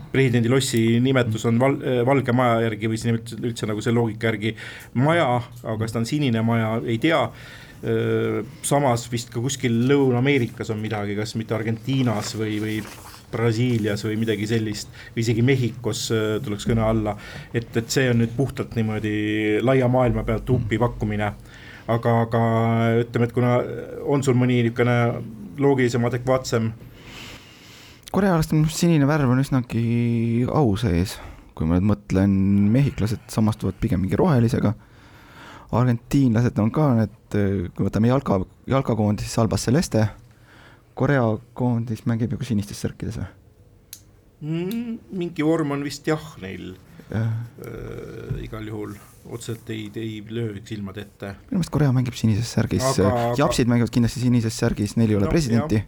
presidendi 0.10 0.50
lossi 0.50 0.82
nimetus 1.06 1.46
on 1.46 1.62
val, 1.62 1.78
äh, 1.86 2.02
Valge 2.08 2.34
Maja 2.34 2.64
järgi 2.66 2.90
või 2.90 2.98
siis 2.98 3.14
üldse, 3.14 3.38
üldse 3.38 3.70
nagu 3.70 3.86
see 3.86 3.94
loogika 3.94 4.32
järgi 4.32 4.56
maja, 4.98 5.28
aga 5.62 5.78
kas 5.84 5.94
ta 5.94 6.02
on 6.02 6.10
sinine 6.10 6.42
maja, 6.48 6.80
ei 6.82 6.98
tea. 7.04 7.22
äh,. 7.22 7.63
Samas 8.64 9.10
vist 9.12 9.28
ka 9.34 9.42
kuskil 9.44 9.74
Lõuna-Ameerikas 9.90 10.70
on 10.72 10.80
midagi, 10.80 11.18
kas 11.18 11.34
mitte 11.36 11.58
Argentiinas 11.58 12.30
või, 12.40 12.54
või 12.64 12.78
Brasiilias 13.34 14.06
või 14.06 14.16
midagi 14.22 14.48
sellist 14.48 14.94
või 15.16 15.26
isegi 15.26 15.44
Mehhikos 15.44 16.06
tuleks 16.46 16.70
kõne 16.70 16.86
alla. 16.86 17.18
et, 17.52 17.68
et 17.76 17.92
see 17.92 18.08
on 18.12 18.22
nüüd 18.24 18.32
puhtalt 18.38 18.78
niimoodi 18.80 19.60
laia 19.66 19.90
maailma 19.92 20.24
pealt 20.24 20.48
hupi 20.54 20.80
pakkumine 20.80 21.34
aga, 21.88 22.16
aga 22.26 22.42
ütleme, 23.04 23.28
et 23.28 23.36
kuna 23.36 23.58
on 24.10 24.24
sul 24.26 24.38
mõni 24.40 24.62
niisugune 24.62 24.98
loogilisem, 25.62 26.06
adekvaatsem. 26.08 26.72
arust 28.14 28.56
sinine 28.78 29.08
värv 29.10 29.34
on 29.34 29.44
üsnagi 29.44 30.46
au 30.48 30.76
sees, 30.80 31.18
kui 31.58 31.68
ma 31.68 31.78
nüüd 31.78 31.90
mõtlen, 31.94 32.34
mehhiklased 32.74 33.28
samastuvad 33.34 33.78
pigem 33.82 34.04
mingi 34.06 34.20
rohelisega. 34.20 34.74
Argentiinlased 35.80 36.60
on 36.62 36.72
ka 36.74 36.90
need, 36.98 37.16
kui 37.76 37.88
võtame 37.88 38.12
jalka, 38.12 38.42
jalkakoondis, 38.70 39.30
siis 39.30 39.42
Albas 39.42 39.66
Celeste. 39.68 40.08
Korea 40.94 41.24
koondis 41.58 42.04
mängib 42.06 42.36
ka 42.38 42.46
sinistes 42.46 42.84
särkides 42.84 43.18
või 43.18 43.30
mm,? 44.44 44.98
mingi 45.18 45.46
vorm 45.46 45.74
on 45.74 45.86
vist 45.86 46.08
jah 46.08 46.22
neil 46.44 46.76
äh, 47.16 48.44
igal 48.44 48.68
juhul 48.70 48.94
otseselt 49.24 49.70
ei, 49.72 49.88
ei 49.96 50.20
löö 50.30 50.60
silmad 50.68 51.00
ette. 51.00 51.34
minu 51.48 51.60
meelest 51.60 51.74
Korea 51.74 51.94
mängib 51.96 52.18
sinises 52.20 52.52
särgis 52.52 52.86
aga..., 52.92 53.34
japsid 53.40 53.72
mängivad 53.72 53.94
kindlasti 53.94 54.24
sinises 54.26 54.58
särgis, 54.60 54.98
neil 55.00 55.14
ei 55.14 55.20
ole 55.20 55.30
no, 55.30 55.32
presidenti. 55.32 55.84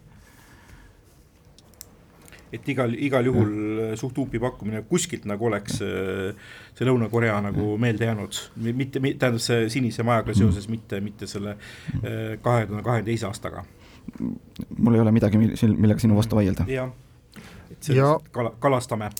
Et 2.52 2.68
igal, 2.68 2.92
igal 2.94 3.26
juhul 3.26 3.52
suht 3.98 4.16
huupi 4.16 4.38
pakkumine 4.42 4.82
kuskilt 4.88 5.24
nagu 5.26 5.48
oleks 5.48 5.80
mm. 5.82 6.44
see 6.78 6.86
Lõuna-Korea 6.88 7.38
nagu 7.48 7.72
meelde 7.82 8.06
jäänud, 8.06 8.38
mitte, 8.68 9.02
tähendab 9.02 9.42
see 9.42 9.66
Sinise 9.72 10.06
Majaga 10.06 10.34
seoses 10.36 10.68
mitte, 10.72 11.00
mitte 11.00 11.26
selle 11.30 11.56
mm. 11.56 12.38
kahe 12.42 12.68
tuhande 12.68 12.84
kahekümne 12.86 13.10
teise 13.10 13.26
aastaga. 13.30 13.64
mul 14.78 14.94
ei 14.94 15.00
ole 15.00 15.12
midagi, 15.12 15.38
millega 15.38 15.98
sinu 16.00 16.16
vastu 16.16 16.38
vaielda. 16.38 16.68
jah, 16.70 16.92
et 17.70 17.80
sellest 17.80 17.98
ja... 17.98 18.14
kala, 18.32 18.54
kalastame 18.62 19.10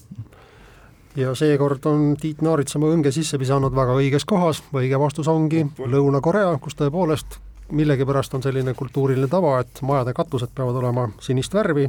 ja 1.17 1.35
seekord 1.35 1.85
on 1.91 2.15
Tiit 2.21 2.43
Naarits 2.45 2.77
oma 2.77 2.93
õnge 2.93 3.11
sisse 3.15 3.39
visanud 3.41 3.75
väga 3.75 3.97
õiges 3.97 4.25
kohas, 4.29 4.63
õige 4.77 5.01
vastus 5.01 5.29
ongi 5.33 5.65
Lõuna-Korea, 5.79 6.55
kus 6.63 6.77
tõepoolest 6.79 7.41
millegipärast 7.73 8.35
on 8.35 8.43
selline 8.43 8.75
kultuuriline 8.75 9.29
tava, 9.29 9.59
et 9.61 9.83
majade 9.83 10.15
katused 10.15 10.53
peavad 10.55 10.79
olema 10.83 11.09
sinist 11.21 11.55
värvi, 11.55 11.89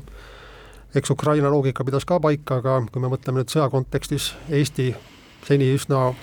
eks 0.95 1.09
Ukraina 1.09 1.51
loogika 1.51 1.83
pidas 1.85 2.05
ka 2.05 2.19
paika, 2.19 2.61
aga 2.61 2.79
kui 2.91 3.01
me 3.01 3.11
mõtleme 3.11 3.41
nüüd 3.41 3.51
sõja 3.51 3.69
kontekstis 3.69 4.33
Eesti 4.49 4.93
seni 5.47 5.69
üsna 5.75 6.13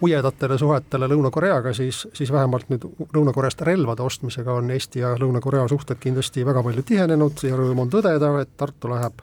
ujedatele 0.00 0.58
suhetele 0.58 1.08
Lõuna-Koreaga, 1.08 1.72
siis, 1.72 2.06
siis 2.14 2.32
vähemalt 2.32 2.68
nüüd 2.70 2.84
Lõuna-Koreast 3.14 3.62
relvade 3.64 4.04
ostmisega 4.04 4.58
on 4.60 4.70
Eesti 4.70 5.00
ja 5.00 5.14
Lõuna-Korea 5.20 5.68
suhted 5.72 6.00
kindlasti 6.00 6.44
väga 6.46 6.62
palju 6.62 6.84
tihenenud 6.86 7.44
ja 7.48 7.56
rõõm 7.56 7.86
on 7.86 7.92
tõdeda, 7.92 8.32
et 8.42 8.56
Tartu 8.56 8.92
läheb 8.92 9.22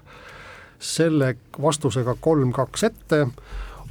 selle 0.83 1.35
vastusega 1.61 2.15
kolm-kaks 2.19 2.83
ette. 2.83 3.27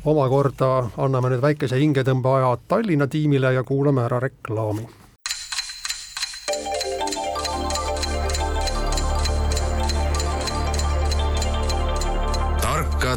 omakorda 0.04 0.88
anname 0.98 1.28
nüüd 1.30 1.42
väikese 1.42 1.78
hingetõmbeaja 1.78 2.56
Tallinna 2.68 3.06
tiimile 3.06 3.52
ja 3.54 3.62
kuulame 3.62 4.02
ära 4.02 4.18
reklaami. 4.20 4.88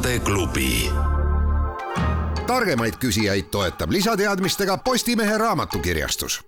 Tarkade 0.05 0.19
klubi. 0.19 0.89
Targemaid 2.47 2.93
küsijaid 3.01 3.47
toetab 3.51 3.89
lisateadmistega 3.89 4.77
Postimehe 4.77 5.37
raamatukirjastus. 5.37 6.41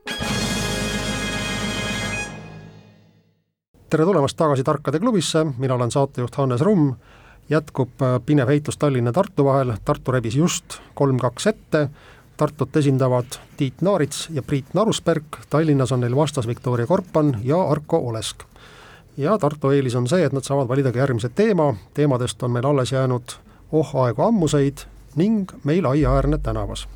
Tere 3.90 4.06
tulemast 4.06 4.38
tagasi 4.38 4.64
Tarkade 4.64 5.00
klubisse, 5.00 5.46
mina 5.58 5.74
olen 5.74 5.92
saatejuht 5.92 6.36
Hannes 6.36 6.62
Rumm, 6.62 6.94
jätkub 7.50 8.02
äh, 8.02 8.20
pinev 8.26 8.48
heitlus 8.48 8.78
Tallinna 8.78 9.10
ja 9.10 9.14
Tartu 9.14 9.46
vahel, 9.46 9.74
Tartu 9.86 10.12
rebis 10.12 10.36
just 10.36 10.78
kolm-kaks 10.94 11.48
ette, 11.48 11.90
Tartut 12.38 12.78
esindavad 12.78 13.40
Tiit 13.58 13.82
Naarits 13.82 14.28
ja 14.30 14.44
Priit 14.44 14.74
Narusberg, 14.74 15.42
Tallinnas 15.50 15.92
on 15.92 16.06
neil 16.06 16.16
vastas 16.16 16.48
Viktoria 16.48 16.86
Korpan 16.88 17.40
ja 17.44 17.62
Arko 17.62 17.98
Olesk. 17.98 18.44
ja 19.18 19.38
Tartu 19.38 19.72
eelis 19.72 19.96
on 19.96 20.08
see, 20.08 20.24
et 20.26 20.34
nad 20.34 20.44
saavad 20.44 20.68
valida 20.68 20.92
ka 20.92 21.00
järgmise 21.00 21.30
teema, 21.30 21.74
teemadest 21.94 22.44
on 22.44 22.52
meil 22.52 22.66
alles 22.66 22.92
jäänud 22.92 23.47
Oh 23.72 23.96
aegu 24.04 24.22
ammuseid 24.22 24.86
ning 25.16 25.52
Meil 25.64 25.86
aiaäärne 25.86 26.38
tänavas 26.38 26.88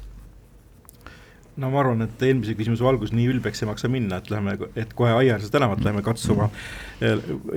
no 1.62 1.70
ma 1.72 1.82
arvan, 1.82 2.06
et 2.06 2.24
eelmise 2.26 2.56
küsimuse 2.58 2.84
valgus 2.86 3.14
nii 3.16 3.28
ülbeks 3.34 3.64
ei 3.64 3.70
maksa 3.70 3.90
minna, 3.92 4.22
et 4.22 4.30
lähme, 4.32 4.56
et 4.80 4.94
kohe 4.98 5.12
Aiaäärse 5.14 5.52
tänavat 5.52 5.84
läheme 5.84 6.04
katsuma 6.06 6.50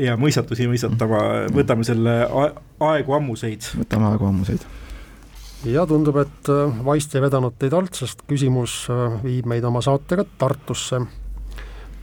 ja 0.00 0.16
mõistatusi 0.20 0.68
mõistatama, 0.70 1.20
võtame 1.55 1.87
selle 1.87 2.16
aegu 2.85 3.18
ammuseid. 3.18 3.70
võtame 3.85 4.11
aegu 4.11 4.29
ammuseid. 4.29 4.66
ja 5.70 5.87
tundub, 5.88 6.18
et 6.24 6.50
äh, 6.53 6.81
vaist 6.85 7.14
ei 7.14 7.22
vedanud 7.24 7.55
teid 7.59 7.77
alt, 7.77 7.94
sest 7.94 8.27
küsimus 8.29 8.85
äh, 8.92 9.20
viib 9.24 9.46
meid 9.50 9.64
oma 9.64 9.83
saatega 9.85 10.27
Tartusse. 10.38 11.00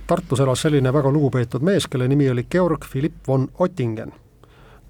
Tartus 0.08 0.41
elas 0.43 0.63
selline 0.65 0.91
väga 0.91 1.12
lugupeetud 1.12 1.63
mees, 1.63 1.86
kelle 1.88 2.08
nimi 2.10 2.30
oli 2.30 2.43
Georg 2.50 2.88
Philipp 2.91 3.28
von 3.28 3.47
Ottingen. 3.60 4.12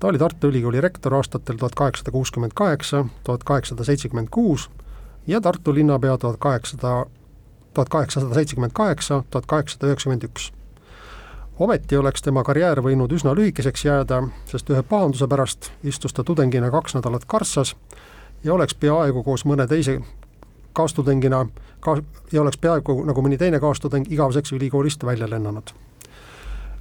Ta 0.01 0.07
oli 0.07 0.17
Tartu 0.17 0.47
Ülikooli 0.47 0.81
rektor 0.81 1.13
aastatel 1.13 1.57
tuhat 1.57 1.75
kaheksasada 1.75 2.11
kuuskümmend 2.11 2.51
kaheksa, 2.55 3.05
tuhat 3.23 3.43
kaheksasada 3.43 3.83
seitsekümmend 3.83 4.27
kuus 4.31 4.69
ja 5.27 5.41
Tartu 5.41 5.73
linnapea 5.73 6.17
tuhat 6.17 6.37
kaheksasada, 6.39 7.05
tuhat 7.73 7.89
kaheksasada 7.89 8.33
seitsekümmend 8.33 8.71
kaheksa, 8.73 9.23
tuhat 9.31 9.45
kaheksasada 9.45 9.87
üheksakümmend 9.87 10.23
üks. 10.23 10.53
ometi 11.59 11.97
oleks 11.97 12.21
tema 12.21 12.43
karjäär 12.43 12.81
võinud 12.81 13.13
üsna 13.13 13.35
lühikeseks 13.37 13.85
jääda, 13.85 14.23
sest 14.49 14.69
ühe 14.69 14.81
pahanduse 14.83 15.27
pärast 15.27 15.69
istus 15.83 16.13
ta 16.13 16.23
tudengina 16.23 16.71
kaks 16.71 16.95
nädalat 16.97 17.25
karssas 17.27 17.75
ja 18.43 18.53
oleks 18.53 18.73
peaaegu 18.73 19.23
koos 19.23 19.45
mõne 19.45 19.67
teise 19.67 19.99
kaastudengina 20.73 21.45
ka- 21.79 22.01
ja 22.31 22.41
oleks 22.41 22.57
peaaegu 22.57 23.03
nagu 23.05 23.21
mõni 23.21 23.37
teine 23.37 23.59
kaastudeng 23.59 24.09
igaveseks 24.11 24.51
ülikoolist 24.51 25.05
välja 25.05 25.29
lennanud 25.29 25.69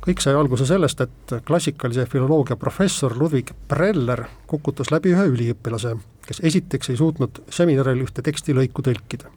kõik 0.00 0.22
sai 0.22 0.34
alguse 0.36 0.64
sellest, 0.68 1.00
et 1.04 1.34
klassikalise 1.44 2.06
filoloogia 2.08 2.56
professor 2.56 3.12
Ludwig 3.16 3.52
Preller 3.68 4.24
kukutas 4.48 4.90
läbi 4.92 5.12
ühe 5.12 5.26
üliõpilase, 5.28 5.96
kes 6.26 6.40
esiteks 6.50 6.92
ei 6.92 6.96
suutnud 7.00 7.42
seminaril 7.52 8.06
ühte 8.06 8.24
tekstilõiku 8.24 8.82
tõlkida. 8.86 9.28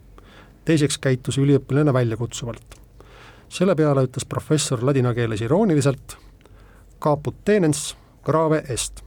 teiseks 0.64 0.98
käitus 0.98 1.38
üliõpilane 1.38 1.92
väljakutsuvalt. 1.92 2.80
selle 3.48 3.74
peale 3.74 4.06
ütles 4.06 4.24
professor 4.24 4.82
ladina 4.84 5.14
keeles 5.14 5.40
irooniliselt 5.40 6.16
caput 7.00 7.34
tenens 7.44 7.96
grave 8.24 8.64
est. 8.68 9.04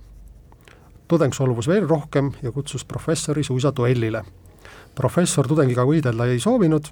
tudeng 1.08 1.34
solvus 1.34 1.67
veel 1.67 1.88
rohkem 1.88 2.32
ja 2.41 2.52
kutsus 2.52 2.86
professori 2.86 3.43
suisa 3.43 3.72
duellile. 3.76 4.24
professor 4.96 5.48
tudengiga 5.48 5.84
võidelda 5.84 6.26
ei 6.26 6.39
soovinud, 6.39 6.86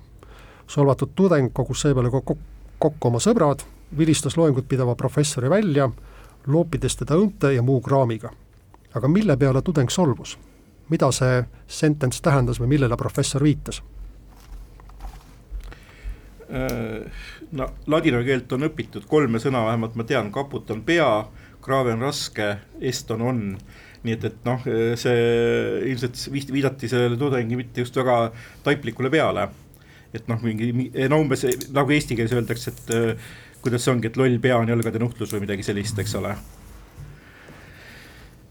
solvatud 0.68 1.10
tudeng 1.16 1.54
kogus 1.54 1.82
seepeale 1.82 2.10
kokku 2.10 3.08
oma 3.08 3.20
sõbrad 3.20 3.75
vilistas 3.98 4.38
loengut 4.38 4.68
pidava 4.68 4.96
professori 4.96 5.50
välja, 5.50 5.90
loopides 6.48 6.96
teda 6.96 7.16
õunte 7.16 7.54
ja 7.56 7.62
muu 7.62 7.82
kraamiga. 7.82 8.32
aga 8.96 9.08
mille 9.08 9.38
peale 9.38 9.62
tudeng 9.62 9.90
solvus? 9.90 10.38
mida 10.90 11.12
see 11.12 11.44
sentence 11.68 12.22
tähendas 12.22 12.60
või 12.62 12.76
millele 12.76 12.98
professor 12.98 13.44
viitas? 13.44 13.82
Äh, 16.46 17.10
no 17.58 17.68
ladina 17.90 18.22
keelt 18.24 18.52
on 18.54 18.68
õpitud, 18.68 19.08
kolme 19.10 19.42
sõna 19.42 19.64
vähemalt 19.66 19.96
ma 19.98 20.06
tean, 20.06 20.30
kaput 20.32 20.70
on 20.72 20.84
pea, 20.86 21.10
kraave 21.66 21.96
on 21.96 22.06
raske, 22.06 22.52
est 22.82 23.12
on 23.12 23.26
on. 23.32 23.44
nii 24.06 24.14
et, 24.14 24.26
et 24.28 24.44
noh, 24.46 24.62
see 25.02 25.22
ilmselt 25.90 26.20
viidati 26.54 26.86
sellele 26.86 27.18
tudengi 27.18 27.58
mitte 27.58 27.82
just 27.82 27.96
väga 27.98 28.30
taiplikule 28.64 29.10
peale. 29.10 29.48
et 30.14 30.28
noh, 30.30 30.38
mingi 30.46 30.92
no 31.10 31.18
umbes 31.20 31.42
nagu 31.74 31.92
eesti 31.92 32.16
keeles 32.16 32.36
öeldakse, 32.38 32.72
et 32.72 32.94
kuidas 33.66 33.86
see 33.86 33.96
ongi, 33.96 34.12
et 34.12 34.20
loll 34.20 34.38
pea 34.42 34.60
on 34.60 34.70
jalgade 34.70 35.02
nuhtlus 35.02 35.34
või 35.36 35.46
midagi 35.46 35.66
sellist, 35.68 36.00
eks 36.02 36.16
ole. 36.22 36.36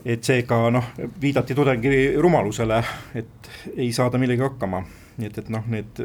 et 0.04 0.26
seega 0.26 0.58
noh, 0.74 0.90
viidati 1.20 1.56
tudengi 1.56 1.94
rumalusele, 2.20 2.82
et 3.16 3.50
ei 3.76 3.92
saada 3.96 4.20
millegagi 4.20 4.50
hakkama. 4.50 4.82
nii 5.16 5.30
et, 5.30 5.38
et 5.38 5.50
noh, 5.54 5.66
need, 5.70 6.00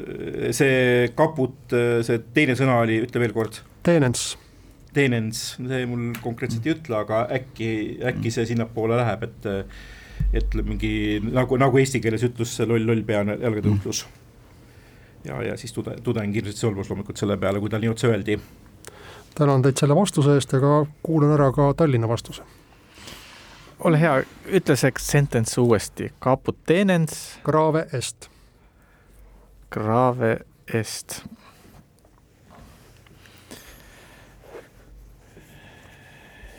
see 0.55 1.09
kaput, 1.17 1.73
see 2.05 2.19
teine 2.33 2.55
sõna 2.55 2.77
oli, 2.83 2.99
ütle 3.07 3.23
veel 3.23 3.33
kord. 3.33 3.63
Tenens. 3.83 4.35
Tenens, 4.93 5.41
see 5.57 5.85
mul 5.89 6.11
konkreetselt 6.21 6.65
ei 6.65 6.75
ütle, 6.75 7.01
aga 7.01 7.23
äkki, 7.33 7.71
äkki 8.13 8.31
see 8.33 8.45
sinnapoole 8.53 8.97
läheb, 9.01 9.25
et 9.25 9.49
et 10.33 10.55
mingi 10.61 11.19
nagu, 11.23 11.57
nagu 11.57 11.79
eesti 11.81 12.01
keeles 12.03 12.23
ütlus 12.27 12.53
see 12.57 12.67
loll, 12.69 12.85
loll 12.85 13.03
pea 13.07 13.23
on 13.23 13.31
jalgatõuklus 13.33 14.03
mm.. 14.05 15.29
ja, 15.29 15.37
ja 15.49 15.55
siis 15.57 15.73
tude, 15.73 15.95
tudeng 16.05 16.35
hirmsasti 16.35 16.65
solvus 16.65 16.91
loomulikult 16.91 17.21
selle 17.21 17.37
peale, 17.41 17.61
kui 17.61 17.71
tal 17.71 17.83
nii 17.83 17.93
otse 17.93 18.09
öeldi. 18.11 18.37
Tänan 19.39 19.63
teid 19.63 19.79
selle 19.79 19.95
vastuse 19.95 20.35
eest 20.37 20.53
ja 20.53 20.59
ka 20.63 20.73
kuulan 21.03 21.33
ära 21.37 21.51
ka 21.55 21.73
Tallinna 21.77 22.07
vastuse. 22.07 22.43
ole 23.83 23.99
hea, 23.99 24.17
ütle 24.59 24.75
see 24.75 24.91
sentence 24.99 25.61
uuesti, 25.61 26.11
caput 26.23 26.57
tenens. 26.67 27.39
Grave 27.43 27.85
est. 27.93 28.29
Grave 29.71 30.39
est 30.73 31.21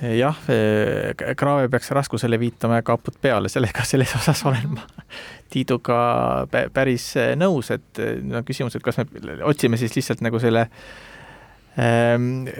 jah, 0.01 0.37
kraave 1.37 1.69
peaks 1.69 1.91
raskusele 1.91 2.39
viitama 2.41 2.81
ja 2.81 2.83
kaput 2.83 3.17
peale, 3.21 3.49
sellega 3.53 3.85
selles 3.85 4.15
osas 4.17 4.45
olen 4.49 4.73
ma 4.73 4.87
Tiiduga 5.51 6.47
päris 6.73 7.11
nõus, 7.37 7.73
et 7.75 8.01
no 8.23 8.41
küsimus, 8.47 8.77
et 8.79 8.85
kas 8.87 9.01
me 9.01 9.07
otsime 9.45 9.77
siis 9.81 9.97
lihtsalt 9.97 10.23
nagu 10.25 10.41
selle 10.41 10.63
ähm, 10.63 11.10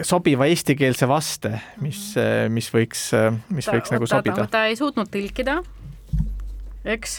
sobiva 0.07 0.47
eestikeelse 0.47 1.09
vaste, 1.11 1.51
mis, 1.83 2.15
mis 2.49 2.69
võiks, 2.73 3.09
mis 3.51 3.67
ta, 3.67 3.75
võiks 3.75 3.91
nagu 3.93 4.07
sobida. 4.07 4.47
ta 4.51 4.65
ei 4.71 4.77
suutnud 4.79 5.11
tõlkida, 5.11 5.57
eks, 6.95 7.17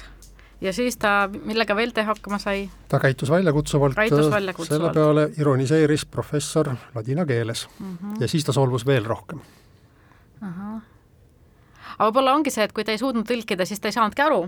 ja 0.63 0.73
siis 0.73 0.97
ta, 0.97 1.27
millega 1.31 1.75
veel 1.75 1.91
ta 1.91 2.05
hakkama 2.07 2.39
sai? 2.41 2.69
ta 2.89 2.99
käitus 3.03 3.29
väljakutsuvalt, 3.33 3.99
selle 4.63 4.93
peale 4.95 5.27
ironiseeris 5.37 6.05
professor 6.05 6.71
ladina 6.95 7.25
keeles 7.25 7.67
mm 7.77 7.97
-hmm. 7.97 8.21
ja 8.23 8.27
siis 8.27 8.47
ta 8.47 8.55
solvus 8.55 8.87
veel 8.87 9.05
rohkem 9.05 9.43
aga 10.41 12.09
võib-olla 12.09 12.33
ongi 12.33 12.49
see, 12.53 12.65
et 12.65 12.73
kui 12.73 12.85
ta 12.85 12.95
ei 12.95 12.97
suutnud 13.01 13.27
tõlkida, 13.29 13.65
siis 13.69 13.79
ta 13.79 13.91
ei 13.91 13.95
saanudki 13.95 14.23
aru, 14.25 14.41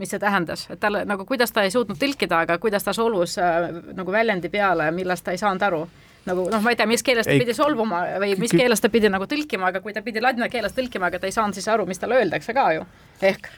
mis 0.00 0.10
see 0.10 0.18
tähendas, 0.18 0.66
et 0.74 0.80
talle 0.82 1.04
nagu, 1.06 1.26
kuidas 1.28 1.52
ta 1.54 1.62
ei 1.62 1.70
suutnud 1.70 1.98
tõlkida, 2.00 2.40
aga 2.46 2.58
kuidas 2.58 2.86
ta 2.86 2.92
solvus 2.96 3.36
äh, 3.38 3.68
nagu 3.94 4.12
väljendi 4.12 4.50
peale, 4.50 4.90
millest 4.94 5.24
ta 5.24 5.34
ei 5.34 5.38
saanud 5.38 5.62
aru. 5.62 5.84
Nagu 6.28 6.46
noh, 6.52 6.62
ma 6.64 6.72
ei 6.72 6.78
tea, 6.78 6.88
mis 6.90 7.04
keeles 7.06 7.28
ta 7.28 7.34
ei, 7.34 7.42
pidi 7.42 7.56
solvuma 7.56 8.04
või 8.22 8.34
mis 8.40 8.54
keeles 8.54 8.82
ta 8.82 8.90
pidi 8.92 9.10
nagu 9.12 9.28
tõlkima, 9.30 9.70
aga 9.72 9.82
kui 9.84 9.94
ta 9.96 10.02
pidi 10.04 10.22
ladina 10.24 10.48
keeles 10.52 10.76
tõlkima, 10.76 11.10
aga 11.10 11.20
ta 11.22 11.30
ei 11.30 11.36
saanud 11.36 11.56
siis 11.56 11.68
aru, 11.72 11.86
mis 11.90 12.00
talle 12.02 12.20
öeldakse 12.22 12.56
ka 12.56 12.70
ju, 12.78 12.88
ehk. 13.22 13.52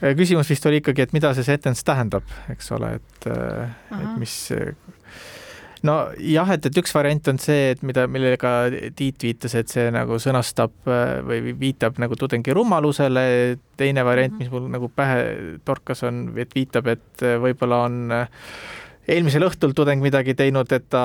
Küsimus 0.00 0.48
vist 0.48 0.64
oli 0.64 0.78
ikkagi, 0.80 1.04
et 1.04 1.12
mida 1.12 1.34
see 1.36 1.44
sentence 1.44 1.84
tähendab, 1.84 2.28
eks 2.52 2.70
ole, 2.72 2.94
et, 3.00 3.26
äh, 3.28 3.74
et 3.98 4.14
mis 4.20 4.36
nojah, 5.86 6.52
et, 6.54 6.66
et 6.68 6.78
üks 6.80 6.92
variant 6.94 7.30
on 7.32 7.40
see, 7.40 7.70
et 7.74 7.84
mida, 7.86 8.06
millega 8.10 8.52
Tiit 8.96 9.24
viitas, 9.24 9.54
et 9.58 9.72
see 9.72 9.88
nagu 9.94 10.18
sõnastab 10.22 10.74
äh, 10.90 11.20
või 11.26 11.54
viitab 11.60 12.00
nagu 12.02 12.16
tudengi 12.18 12.54
rumalusele, 12.56 13.24
teine 13.80 14.04
variant, 14.06 14.36
mis 14.40 14.50
mul 14.52 14.68
nagu 14.72 14.90
pähe 14.92 15.58
torkas, 15.68 16.04
on, 16.08 16.26
et 16.40 16.52
viitab, 16.56 16.90
et 16.92 17.24
äh, 17.24 17.38
võib-olla 17.40 17.84
on 17.88 18.00
äh, 18.14 18.28
eelmisel 19.10 19.44
õhtul 19.46 19.74
tudeng 19.76 20.02
midagi 20.02 20.34
teinud, 20.38 20.70
et 20.72 20.86
ta 20.92 21.02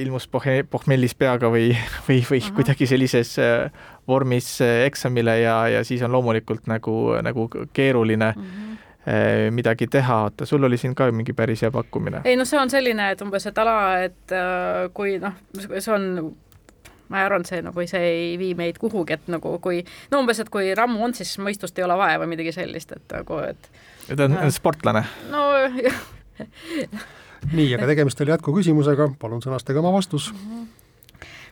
ilmus 0.00 0.26
pohhe-, 0.30 0.64
pohmellis 0.70 1.14
peaga 1.18 1.50
või, 1.52 1.72
või, 2.08 2.20
või 2.28 2.42
Aha. 2.42 2.54
kuidagi 2.56 2.88
sellises 2.90 3.36
vormis 4.08 4.56
eksamile 4.64 5.38
ja, 5.40 5.56
ja 5.76 5.84
siis 5.86 6.02
on 6.04 6.12
loomulikult 6.14 6.68
nagu, 6.70 7.14
nagu 7.24 7.48
keeruline 7.72 8.32
mm. 8.36 8.46
-hmm 8.46 8.80
midagi 9.52 9.84
teha, 9.92 10.14
oota, 10.24 10.46
sul 10.48 10.64
oli 10.64 10.78
siin 10.80 10.94
ka 10.96 11.10
mingi 11.12 11.34
päris 11.36 11.60
hea 11.60 11.68
pakkumine. 11.70 12.22
ei 12.24 12.38
noh, 12.40 12.46
see 12.48 12.56
on 12.56 12.70
selline, 12.72 13.10
et 13.12 13.20
umbes, 13.20 13.44
et 13.50 13.58
ala, 13.60 13.74
et 14.00 14.32
äh, 14.32 14.86
kui 14.96 15.18
noh, 15.20 15.34
see 15.60 15.92
on 15.92 16.06
ma 17.12 17.24
arvan, 17.26 17.44
see 17.44 17.60
nagu 17.64 17.84
see 17.88 18.00
ei 18.00 18.30
vii 18.40 18.54
meid 18.58 18.78
kuhugi, 18.80 19.18
et 19.18 19.28
nagu 19.28 19.58
kui 19.64 19.82
no 20.12 20.22
umbes, 20.22 20.40
et 20.40 20.48
kui 20.52 20.72
rammu 20.76 21.04
on, 21.04 21.12
siis 21.16 21.34
mõistust 21.42 21.76
ei 21.78 21.84
ole 21.84 21.98
vaja 22.00 22.22
või 22.22 22.32
midagi 22.32 22.54
sellist, 22.56 22.96
et 22.96 23.12
nagu, 23.18 23.42
et. 23.44 23.68
ta 24.08 24.24
on 24.24 24.38
äh, 24.40 24.48
sportlane. 24.56 25.04
no 25.28 25.44
jah 25.76 26.00
nii, 27.52 27.74
aga 27.76 27.86
tegemist 27.86 28.20
oli 28.20 28.34
jätkuküsimusega, 28.34 29.10
palun 29.20 29.42
sõnastage 29.44 29.80
oma 29.82 29.92
vastus. 29.92 30.32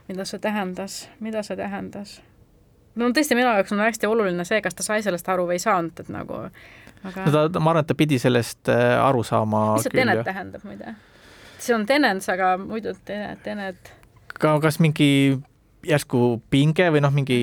mida 0.08 0.24
see 0.24 0.38
tähendas, 0.42 1.08
mida 1.20 1.42
see 1.42 1.56
tähendas? 1.56 2.20
no 2.94 3.08
tõesti, 3.08 3.36
minu 3.38 3.48
jaoks 3.48 3.72
on 3.72 3.82
hästi 3.84 4.10
oluline 4.10 4.44
see, 4.48 4.60
kas 4.64 4.74
ta 4.74 4.86
sai 4.86 5.02
sellest 5.02 5.28
aru 5.28 5.46
või 5.48 5.60
ei 5.60 5.64
saanud, 5.64 6.04
et 6.04 6.12
nagu 6.12 6.44
aga 7.02 7.24
no 7.26 7.32
ta, 7.32 7.60
ma 7.60 7.72
arvan, 7.72 7.84
et 7.84 7.90
ta 7.90 7.98
pidi 7.98 8.18
sellest 8.22 8.70
äh, 8.72 8.98
aru 9.02 9.24
saama 9.26 9.72
mis 9.76 9.88
see 9.88 9.96
tenet 9.96 10.24
tähendab 10.26 10.66
muide? 10.68 10.94
see 11.62 11.74
on 11.76 11.86
tenens, 11.86 12.28
aga 12.32 12.54
muidu 12.60 12.94
tenet, 13.06 13.42
tenet 13.46 13.94
ka 14.38 14.58
kas 14.62 14.78
mingi 14.82 15.38
järsku 15.86 16.40
pinge 16.50 16.88
või 16.94 17.02
noh, 17.02 17.12
mingi 17.14 17.38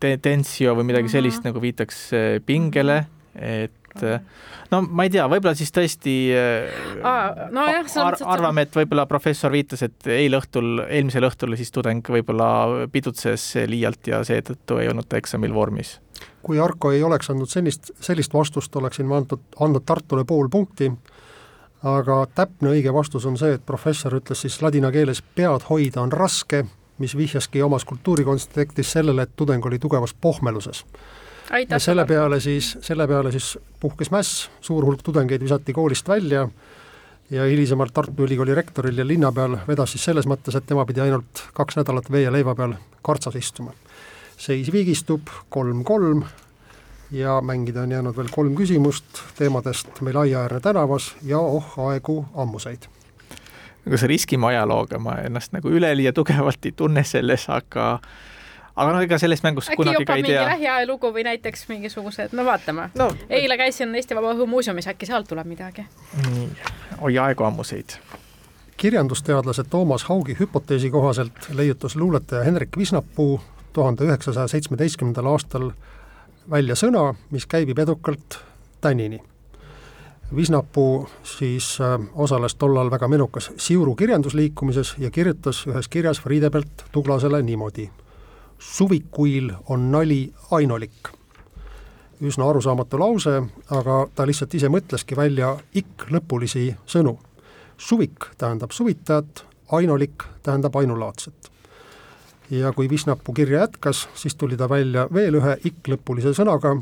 te 0.00 0.14
tensio 0.22 0.76
või 0.78 0.86
midagi 0.92 1.10
sellist 1.10 1.40
mm 1.40 1.42
-hmm. 1.42 1.50
nagu 1.50 1.62
viitaks 1.62 2.02
äh, 2.14 2.40
pingele, 2.46 3.04
et 3.34 3.74
no 4.72 4.82
ma 4.88 5.06
ei 5.06 5.12
tea, 5.12 5.26
võib-olla 5.30 5.54
siis 5.58 5.74
tõesti 5.74 6.14
Aa, 6.32 7.48
no 7.52 7.66
jah, 7.68 7.90
ar 8.04 8.18
arvame, 8.36 8.66
et 8.66 8.78
võib-olla 8.78 9.06
professor 9.10 9.52
viitas, 9.52 9.84
et 9.86 10.08
eile 10.10 10.40
õhtul, 10.40 10.86
eelmisel 10.88 11.28
õhtul 11.28 11.56
siis 11.60 11.74
tudeng 11.74 12.08
võib-olla 12.16 12.86
pidutses 12.92 13.52
liialt 13.68 14.08
ja 14.08 14.22
seetõttu 14.26 14.80
ei 14.82 14.90
olnud 14.92 15.10
ta 15.10 15.20
eksamil 15.20 15.54
vormis 15.54 15.98
kui 16.42 16.60
Arko 16.60 16.90
ei 16.90 17.02
oleks 17.02 17.30
andnud 17.30 17.50
sellist, 17.50 17.92
sellist 18.02 18.34
vastust, 18.34 18.76
oleksin 18.76 19.06
ma 19.06 19.20
andnud, 19.20 19.42
andnud 19.62 19.84
Tartule 19.86 20.24
pool 20.28 20.48
punkti, 20.50 20.90
aga 21.86 22.22
täpne 22.34 22.72
õige 22.74 22.92
vastus 22.94 23.26
on 23.26 23.38
see, 23.38 23.56
et 23.56 23.66
professor 23.66 24.14
ütles 24.18 24.44
siis 24.44 24.60
ladina 24.62 24.92
keeles 24.94 25.22
pead 25.36 25.68
hoida 25.70 26.02
on 26.02 26.12
raske, 26.12 26.64
mis 27.02 27.16
vihjaski 27.18 27.62
omas 27.62 27.86
kultuurikontekstis 27.88 28.92
sellele, 28.98 29.26
et 29.26 29.36
tudeng 29.36 29.64
oli 29.66 29.78
tugevas 29.82 30.14
pohmeluses. 30.14 30.84
Ja 31.70 31.78
selle 31.78 32.06
peale 32.06 32.40
siis, 32.40 32.76
selle 32.80 33.08
peale 33.08 33.32
siis 33.32 33.58
puhkes 33.80 34.10
mäss, 34.10 34.48
suur 34.60 34.84
hulk 34.84 35.02
tudengeid 35.02 35.42
visati 35.42 35.72
koolist 35.72 36.08
välja 36.08 36.48
ja 37.30 37.44
hilisemalt 37.44 37.94
Tartu 37.94 38.24
Ülikooli 38.24 38.54
rektoril 38.54 38.98
ja 38.98 39.06
linnapeal 39.06 39.58
vedas 39.68 39.94
siis 39.94 40.04
selles 40.04 40.26
mõttes, 40.28 40.56
et 40.56 40.66
tema 40.66 40.84
pidi 40.86 41.00
ainult 41.00 41.46
kaks 41.54 41.76
nädalat 41.80 42.10
vee 42.10 42.26
ja 42.26 42.32
leiva 42.32 42.54
peal 42.54 42.76
kartsas 43.02 43.36
istuma 43.36 43.72
seis 44.42 44.72
vigistub 44.72 45.28
kolm-kolm 45.48 46.24
ja 47.10 47.40
mängida 47.40 47.82
on 47.82 47.92
jäänud 47.92 48.16
veel 48.16 48.30
kolm 48.30 48.54
küsimust 48.58 49.22
teemadest 49.38 50.00
meil 50.00 50.16
Aiaäärne 50.16 50.60
tänavas 50.60 51.14
ja 51.22 51.38
oh 51.38 51.78
aegu 51.78 52.24
ammuseid. 52.34 52.88
kas 53.90 54.02
riskime 54.02 54.46
ajalooga, 54.46 54.98
ma 54.98 55.14
ennast 55.26 55.52
nagu 55.52 55.68
üleliia 55.68 56.12
tugevalt 56.12 56.64
ei 56.64 56.72
tunne 56.72 57.04
selles, 57.04 57.48
aga 57.50 58.00
aga 58.76 58.92
noh, 58.92 59.04
ega 59.04 59.18
selles 59.18 59.42
mängus 59.44 59.68
äkki 59.68 59.82
kunagi 59.82 60.04
ka 60.08 60.16
ei 60.16 60.26
tea. 60.26 60.44
lähiajalugu 60.48 61.12
või 61.14 61.26
näiteks 61.28 61.68
mingisugused, 61.68 62.34
no 62.36 62.44
vaatame 62.48 62.90
no.. 62.98 63.10
eile 63.28 63.56
käisin 63.60 63.94
Eesti 63.94 64.16
Vaba 64.18 64.34
Õhu 64.34 64.48
muuseumis, 64.48 64.88
äkki 64.88 65.06
sealt 65.06 65.28
tuleb 65.28 65.46
midagi. 65.46 65.86
nii, 66.26 66.50
oi 67.00 67.18
aegu 67.18 67.48
ammuseid 67.48 67.98
kirjandusteadlase 68.82 69.64
Toomas 69.64 70.04
Haugi 70.04 70.36
hüpoteesi 70.40 70.90
kohaselt 70.90 71.50
leiutas 71.54 71.96
luuletaja 71.96 72.42
Henrik 72.44 72.78
Visnapuu 72.78 73.40
tuhande 73.72 74.04
üheksasaja 74.04 74.48
seitsmeteistkümnendal 74.48 75.26
aastal 75.30 75.70
välja 76.50 76.74
sõna, 76.74 77.12
mis 77.30 77.46
käibib 77.46 77.78
edukalt 77.78 78.40
tänini. 78.80 79.20
Visnapuu 80.36 81.08
siis 81.22 81.76
äh, 81.80 82.00
osales 82.14 82.54
tollal 82.54 82.90
väga 82.90 83.08
menukas 83.08 83.50
Siuru 83.56 83.94
kirjandusliikumises 83.94 84.94
ja 84.98 85.10
kirjutas 85.10 85.66
ühes 85.66 85.88
kirjas 85.88 86.20
Friedebelt 86.20 86.84
Tuglasele 86.92 87.42
niimoodi. 87.42 87.90
Suvikuil 88.62 89.52
on 89.68 89.90
nali 89.92 90.32
ainulik. 90.50 91.08
üsna 92.22 92.46
arusaamatu 92.50 92.98
lause, 92.98 93.42
aga 93.70 93.94
ta 94.14 94.26
lihtsalt 94.26 94.54
ise 94.54 94.68
mõtleski 94.70 95.16
välja 95.16 95.56
ikk-lõpulisi 95.74 96.74
sõnu. 96.86 97.18
suvik 97.78 98.30
tähendab 98.38 98.70
suvitajat, 98.70 99.44
ainulik 99.72 100.22
tähendab 100.42 100.76
ainulaadset 100.76 101.52
ja 102.50 102.72
kui 102.72 102.90
Visnapuu 102.90 103.34
kirja 103.34 103.60
jätkas, 103.60 104.08
siis 104.14 104.34
tuli 104.34 104.56
ta 104.56 104.68
välja 104.68 105.08
veel 105.14 105.34
ühe 105.34 105.56
ikk-lõpulise 105.64 106.34
sõnaga, 106.36 106.76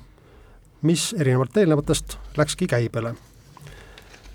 mis 0.83 1.15
erinevalt 1.19 1.57
eelnevatest 1.57 2.19
läkski 2.37 2.67
käibele. 2.67 3.15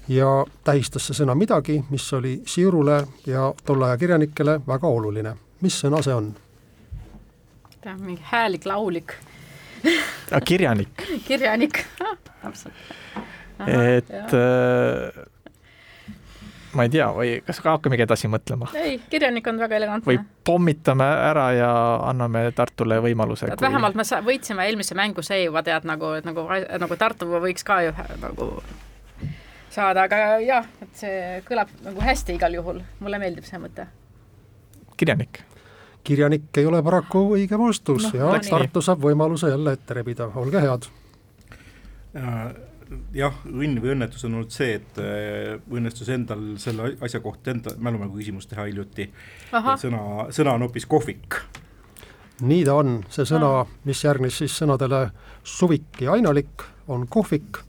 ja 0.07 0.45
tähistas 0.63 1.07
see 1.07 1.17
sõna 1.17 1.35
midagi, 1.35 1.83
mis 1.89 2.13
oli 2.13 2.41
Siirule 2.45 3.07
ja 3.25 3.53
tolle 3.65 3.85
aja 3.85 3.97
kirjanikele 3.97 4.59
väga 4.67 4.87
oluline. 4.87 5.37
mis 5.61 5.83
sõna 5.83 6.01
see 6.03 6.13
on? 6.13 6.35
Mingi 7.99 8.21
häälik, 8.31 8.65
laulik 8.65 9.13
kirjanik 10.45 11.05
kirjanik 11.27 11.85
täpselt. 12.41 12.73
et 13.67 14.09
äh, 14.33 15.25
ma 16.75 16.83
ei 16.83 16.91
tea, 16.91 17.07
või 17.15 17.35
kas 17.45 17.61
hakkamegi 17.63 18.05
edasi 18.05 18.29
mõtlema 18.31 18.69
ei, 18.75 18.97
kirjanik 19.09 19.47
on 19.47 19.59
väga 19.61 19.75
või 19.75 19.81
elegantne. 19.81 20.17
pommitame 20.47 21.07
ära 21.29 21.45
ja 21.55 21.71
anname 22.09 22.47
Tartule 22.55 22.99
võimaluse. 23.05 23.51
et 23.53 23.61
vähemalt 23.61 23.95
me 23.95 24.07
võitsime 24.25 24.67
eelmise 24.67 24.97
mängu 24.97 25.23
see 25.23 25.45
juba 25.45 25.63
tead 25.63 25.87
nagu, 25.87 26.15
et 26.19 26.25
nagu, 26.27 26.47
nagu 26.79 26.99
Tartu 26.99 27.29
võiks 27.37 27.63
ka 27.67 27.81
ju 27.85 27.95
nagu 28.21 28.49
saada, 29.75 30.05
aga 30.07 30.39
jah, 30.43 30.67
et 30.83 30.93
see 30.95 31.41
kõlab 31.47 31.71
nagu 31.83 32.03
hästi 32.03 32.37
igal 32.37 32.55
juhul, 32.55 32.81
mulle 33.03 33.19
meeldib 33.21 33.47
see 33.47 33.59
mõte. 33.61 33.87
kirjanik. 34.97 35.41
Kirjanik 36.05 36.57
ei 36.59 36.67
ole 36.69 36.81
paraku 36.85 37.25
õige 37.35 37.57
vastus 37.59 38.07
no, 38.07 38.13
ja 38.19 38.29
läks 38.35 38.51
Tartu 38.53 38.83
saab 38.85 39.03
võimaluse 39.03 39.49
jälle 39.51 39.75
ette 39.77 39.97
rebida, 39.97 40.29
olge 40.41 40.61
head. 40.63 40.87
jah, 43.15 43.41
õnn 43.49 43.81
või 43.81 43.93
õnnetus 43.95 44.25
on 44.27 44.39
olnud 44.39 44.53
see, 44.53 44.77
et 44.79 45.01
äh, 45.01 45.57
õnnestus 45.71 46.09
endal 46.13 46.47
selle 46.61 46.93
asja 47.03 47.19
kohta 47.23 47.51
enda 47.51 47.75
mälumängu 47.77 48.17
küsimus 48.19 48.47
teha 48.47 48.67
hiljuti. 48.69 49.09
sõna, 49.51 50.29
sõna 50.35 50.55
on 50.55 50.67
hoopis 50.67 50.85
kohvik. 50.85 51.41
nii 52.41 52.63
ta 52.65 52.79
on, 52.81 52.99
see 53.09 53.25
sõna, 53.25 53.65
mis 53.83 54.03
järgnes 54.03 54.37
siis 54.43 54.57
sõnadele 54.61 55.09
suvik 55.43 56.01
ja 56.01 56.15
ainalik, 56.15 56.67
on 56.87 57.07
kohvik 57.07 57.63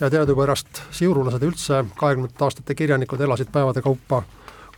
ja 0.00 0.10
teadupärast 0.10 0.82
siurulased 0.94 1.42
üldse 1.42 1.84
kahekümnendate 1.98 2.44
aastate 2.44 2.74
kirjanikud 2.78 3.20
elasid 3.20 3.50
päevade 3.52 3.82
kaupa 3.82 4.22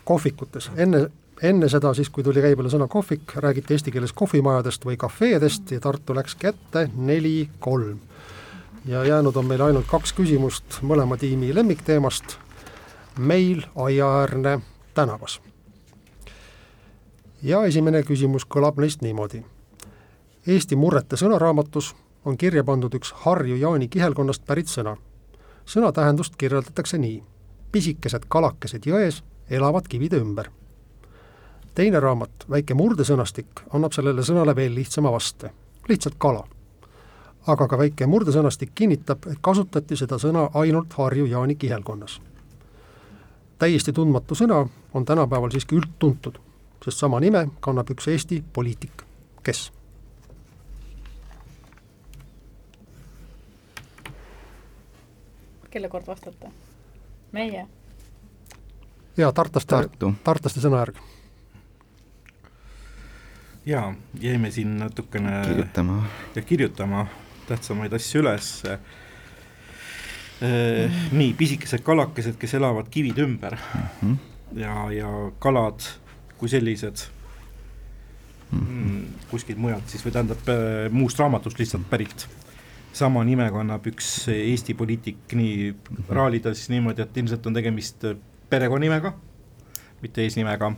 kohvikutes. 0.05 0.71
enne, 0.77 1.11
enne 1.43 1.69
seda 1.69 1.95
siis, 1.95 2.11
kui 2.11 2.25
tuli 2.25 2.43
käibele 2.43 2.69
sõna 2.69 2.89
kohvik, 2.89 3.37
räägiti 3.37 3.75
eesti 3.75 3.93
keeles 3.93 4.13
kohvimajadest 4.13 4.85
või 4.85 4.97
kafeedest 5.01 5.71
ja 5.71 5.81
Tartu 5.81 6.15
läks 6.15 6.35
kätte 6.35 6.89
neli-kolm. 6.95 7.99
ja 8.87 9.05
jäänud 9.05 9.37
on 9.37 9.47
meil 9.47 9.61
ainult 9.61 9.87
kaks 9.87 10.13
küsimust 10.13 10.81
mõlema 10.83 11.17
tiimi 11.17 11.55
lemmikteemast, 11.55 12.39
meil 13.19 13.63
aiaäärne 13.77 14.61
tänavas 14.95 15.41
ja 17.43 17.63
esimene 17.65 18.03
küsimus 18.05 18.45
kõlab 18.45 18.81
neist 18.81 19.03
niimoodi. 19.05 19.43
Eesti 20.47 20.77
murrete 20.77 21.17
sõnaraamatus 21.21 21.95
on 22.25 22.37
kirja 22.37 22.65
pandud 22.65 22.95
üks 22.97 23.13
Harju 23.25 23.57
Jaani 23.57 23.89
kihelkonnast 23.89 24.45
pärit 24.47 24.69
sõna. 24.69 24.97
sõna 25.67 25.93
tähendust 25.93 26.37
kirjeldatakse 26.37 26.99
nii. 26.99 27.23
pisikesed 27.73 28.25
kalakesed 28.29 28.87
jões 28.87 29.23
elavad 29.51 29.89
kivide 29.89 30.17
ümber. 30.17 30.51
Teine 31.75 32.01
raamat, 32.01 32.47
väike 32.51 32.75
murdesõnastik, 32.75 33.65
annab 33.73 33.93
sellele 33.93 34.23
sõnale 34.23 34.57
veel 34.57 34.75
lihtsama 34.75 35.13
vaste. 35.13 35.51
lihtsalt 35.89 36.15
kala. 36.19 36.45
aga 37.47 37.69
ka 37.69 37.79
väike 37.79 38.07
murdesõnastik 38.07 38.71
kinnitab, 38.75 39.27
et 39.27 39.39
kasutati 39.41 39.97
seda 39.97 40.19
sõna 40.19 40.51
ainult 40.55 40.93
Harju 40.93 41.27
Jaani 41.27 41.55
kihelkonnas. 41.55 42.21
täiesti 43.59 43.93
tundmatu 43.93 44.35
sõna 44.35 44.69
on 44.95 45.05
tänapäeval 45.05 45.51
siiski 45.51 45.77
üldtuntud 45.77 46.39
sest 46.85 46.99
sama 46.99 47.21
nime 47.21 47.49
kannab 47.61 47.91
üks 47.93 48.09
Eesti 48.09 48.43
poliitik. 48.53 49.03
kes? 49.43 49.73
kelle 55.71 55.89
kord 55.89 56.07
vastata? 56.07 56.51
meie. 57.33 57.67
ja 59.17 59.33
tartlaste, 59.33 59.85
tartlaste 60.25 60.61
sõnajärg. 60.61 60.97
Ja 63.67 63.95
jäime 64.21 64.51
siin 64.51 64.79
natukene 64.79 65.43
kirjutama. 65.47 66.05
ja 66.35 66.43
kirjutama 66.43 67.07
tähtsamaid 67.49 67.93
asju 67.93 68.21
üles. 68.23 68.63
nii, 71.13 71.33
pisikesed 71.37 71.83
kalakesed, 71.85 72.39
kes 72.41 72.55
elavad 72.55 72.89
kivide 72.91 73.23
ümber 73.23 73.57
Mhm. 74.03 74.15
ja, 74.57 74.93
ja 74.93 75.09
kalad 75.39 75.85
kui 76.39 76.49
sellised 76.49 77.03
mm, 78.51 79.03
kuskilt 79.31 79.59
mujalt 79.61 79.89
siis 79.93 80.05
või 80.07 80.15
tähendab 80.15 80.49
äh, 80.49 80.89
muust 80.91 81.19
raamatust 81.21 81.59
lihtsalt 81.61 81.85
pärit. 81.91 82.29
sama 82.93 83.25
nime 83.25 83.51
kannab 83.55 83.85
üks 83.87 84.29
Eesti 84.33 84.75
poliitik 84.75 85.35
nii 85.39 85.75
raalida 86.09 86.55
siis 86.55 86.71
niimoodi, 86.73 87.03
et 87.03 87.17
ilmselt 87.17 87.47
on 87.47 87.55
tegemist 87.55 88.05
perekonnanimega, 88.51 89.13
mitte 90.03 90.23
eesnimega. 90.25 90.73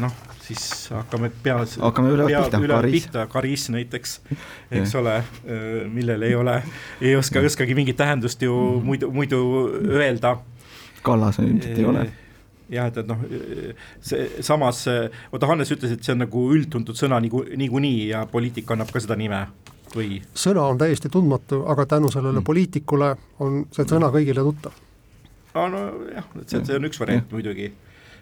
noh, 0.00 0.12
siis 0.44 0.88
hakkame 0.92 1.30
peas. 1.42 1.76
Hakkame 1.80 2.10
ülevalt 2.14 2.30
pea- 2.32 2.60
pihta, 2.60 2.66
Karis. 2.76 2.92
pihta, 2.92 3.26
Karis 3.32 3.68
näiteks, 3.70 4.16
eks 4.80 4.94
ole, 4.98 5.18
millel 5.92 6.22
ei 6.22 6.34
ole, 6.34 6.62
ei 7.00 7.14
oska, 7.16 7.40
ei 7.40 7.46
oskagi 7.46 7.74
mingit 7.78 7.96
tähendust 7.96 8.42
ju 8.42 8.52
Mhm. 8.54 8.86
muidu, 8.86 9.10
muidu 9.10 9.40
öelda 9.88 10.36
Kallas 11.02 11.38
ilmselt 11.38 11.78
ei 11.78 11.84
ole. 11.84 12.10
jah, 12.70 12.86
et, 12.86 12.96
et 12.98 13.06
noh, 13.08 13.18
see 14.00 14.28
samas, 14.44 14.84
oota 15.32 15.46
Hannes 15.46 15.70
ütles, 15.72 15.92
et 15.92 16.04
see 16.04 16.12
on 16.12 16.18
nagu 16.26 16.42
üldtuntud 16.54 16.94
sõna 16.98 17.20
nagu 17.20 17.44
niikuinii 17.56 18.08
ja 18.10 18.26
poliitik 18.26 18.66
kannab 18.66 18.92
ka 18.92 19.00
seda 19.00 19.16
nime 19.16 19.46
või? 19.94 20.20
sõna 20.34 20.68
on 20.68 20.78
täiesti 20.78 21.08
tundmatu, 21.10 21.64
aga 21.66 21.86
tänu 21.86 22.10
sellele 22.12 22.38
Mm. 22.40 22.44
poliitikule 22.44 23.16
on 23.40 23.64
see 23.72 23.84
sõna 23.84 24.10
kõigile 24.12 24.44
tuttav. 24.44 24.72
aa 25.54 25.68
nojah, 25.68 26.24
et 26.40 26.48
see, 26.48 26.64
see 26.64 26.76
on 26.76 26.84
üks 26.84 27.00
variant 27.00 27.32
muidugi. 27.32 27.72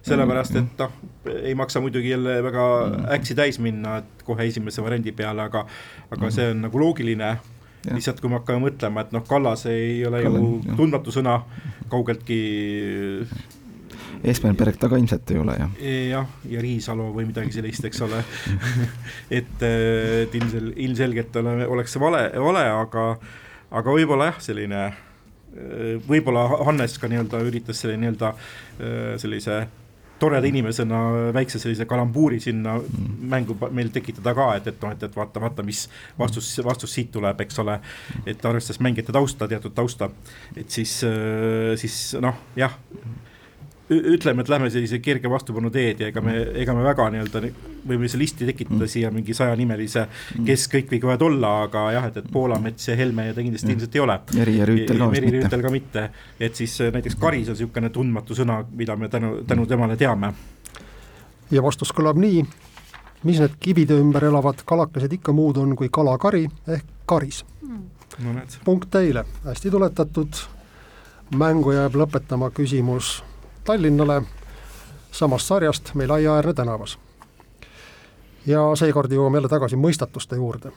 sellepärast, 0.08 0.56
et 0.60 0.82
noh, 0.82 0.96
ei 1.42 1.54
maksa 1.58 1.82
muidugi 1.84 2.14
jälle 2.14 2.38
väga 2.44 2.64
äksi 3.18 3.36
täis 3.38 3.60
minna, 3.62 3.98
et 4.02 4.26
kohe 4.26 4.48
esimese 4.48 4.84
variandi 4.84 5.12
peale, 5.16 5.48
aga 5.48 5.66
aga 6.14 6.32
see 6.34 6.50
on 6.54 6.66
nagu 6.66 6.82
loogiline 6.82 7.36
lihtsalt 7.86 8.20
kui 8.20 8.30
me 8.30 8.40
hakkame 8.40 8.64
mõtlema, 8.66 9.04
et 9.04 9.14
noh, 9.14 9.24
Kallas 9.28 9.64
ei 9.70 10.02
ole 10.06 10.22
ju 10.22 10.32
Kallas, 10.32 10.66
jah. 10.66 10.76
tundmatu 10.80 11.14
sõna, 11.14 11.38
kaugeltki 11.92 12.40
Espenberg 14.26 14.78
ta 14.80 14.88
ka 14.90 14.98
ilmselt 14.98 15.30
ei 15.30 15.38
ole 15.38 15.54
jah. 15.54 15.74
jah, 16.10 16.30
ja 16.50 16.62
Riisalu 16.62 17.08
või 17.14 17.28
midagi 17.28 17.54
sellist, 17.54 17.84
eks 17.86 18.00
ole. 18.06 18.22
et, 19.38 19.60
et 19.62 20.38
ilmsel-, 20.40 20.72
ilmselgelt 20.88 21.36
ole, 21.38 21.58
oleks 21.68 21.94
see 21.94 22.02
vale, 22.02 22.24
vale, 22.42 22.64
aga, 22.72 23.04
aga 23.78 23.94
võib-olla 23.94 24.32
jah, 24.32 24.40
selline, 24.48 24.86
võib-olla 26.08 26.48
Hannes 26.66 26.98
ka 26.98 27.10
nii-öelda 27.10 27.44
üritas 27.46 27.84
selle 27.84 27.98
nii-öelda 28.00 28.32
äh, 28.34 29.12
sellise 29.22 29.62
toreda 30.18 30.46
inimesena 30.46 31.00
väikse 31.34 31.60
sellise 31.62 31.86
kalambuuri 31.88 32.40
sinna 32.40 32.78
mängu 33.34 33.54
pa- 33.58 33.70
meil 33.74 33.92
tekitada 33.94 34.34
ka, 34.34 34.48
et, 34.58 34.66
et 34.72 34.82
noh, 34.82 34.92
et, 34.94 35.06
et 35.06 35.16
vaata, 35.16 35.42
vaata, 35.42 35.66
mis 35.66 35.84
vastus, 36.18 36.50
vastus 36.64 36.94
siit 36.94 37.12
tuleb, 37.14 37.40
eks 37.46 37.62
ole. 37.64 37.78
et 38.26 38.44
arvestades 38.44 38.82
mängijate 38.84 39.14
tausta, 39.14 39.48
teatud 39.48 39.74
tausta, 39.74 40.10
et 40.56 40.70
siis, 40.70 40.98
siis 41.80 42.02
noh, 42.22 42.44
jah 42.58 42.74
ütleme, 43.90 44.42
et 44.44 44.48
lähme 44.52 44.68
sellise 44.70 44.98
kerge 45.00 45.30
vastupanu 45.30 45.70
teed 45.72 46.00
ja 46.02 46.08
ega 46.12 46.20
me, 46.20 46.34
ega 46.60 46.74
me 46.76 46.82
väga 46.84 47.06
nii-öelda 47.14 47.40
ni- 47.40 47.52
võime 47.88 48.08
see 48.10 48.20
listi 48.20 48.44
tekitada 48.48 48.82
mm. 48.84 48.90
siia 48.92 49.10
mingi 49.14 49.34
sajanimelise, 49.36 50.02
kes 50.44 50.66
kõik 50.72 50.90
võivad 50.92 51.22
olla, 51.24 51.52
aga 51.64 51.84
jah, 51.94 52.08
et, 52.10 52.18
et 52.20 52.26
Poolamets 52.32 52.88
ja 52.90 52.96
Helme 52.98 53.28
ja 53.30 53.34
ta 53.36 53.40
kindlasti 53.44 53.68
Mm. 53.68 53.72
ilmselt 53.76 53.94
ei 53.96 54.00
ole. 54.00 54.18
Meri 54.34 54.56
ja 54.58 54.66
Rüütel 54.68 54.98
ka 54.98 55.08
vist 55.08 55.14
Meri 55.14 55.26
mitte. 55.30 55.38
Rüütel 55.46 55.62
ka 55.62 55.70
mitte, 55.72 56.02
et 56.40 56.54
siis 56.60 56.74
äh, 56.80 56.92
näiteks 56.92 57.16
Karis 57.20 57.48
on 57.48 57.56
niisugune 57.56 57.90
tundmatu 57.90 58.36
sõna, 58.36 58.58
mida 58.76 58.96
me 58.96 59.08
tänu, 59.08 59.42
tänu 59.48 59.66
temale 59.66 59.96
teame. 59.96 60.32
ja 61.50 61.62
vastus 61.62 61.92
kõlab 61.96 62.18
nii, 62.20 62.42
mis 63.24 63.40
need 63.40 63.54
kivide 63.60 63.96
ümber 63.96 64.24
elavad 64.28 64.60
kalakesed 64.68 65.12
ikka 65.16 65.32
muud 65.32 65.56
on 65.56 65.72
kui 65.76 65.88
kalakari 65.88 66.44
ehk 66.68 66.84
karis. 67.06 67.44
no 68.18 68.32
näed, 68.32 68.58
punkt 68.64 68.90
teile, 68.90 69.24
hästi 69.44 69.70
tuletatud. 69.70 70.44
mängu 71.36 71.72
jääb 71.72 71.94
lõpetama 71.96 72.50
küsimus 72.50 73.22
Tallinnale 73.68 74.22
samast 75.12 75.46
sarjast 75.46 75.94
meil 75.94 76.10
Aiaäärne 76.10 76.54
tänavas. 76.54 76.98
ja 78.46 78.60
seekord 78.74 79.12
jõuame 79.12 79.36
jälle 79.36 79.48
tagasi 79.48 79.76
mõistatuste 79.76 80.36
juurde. 80.36 80.72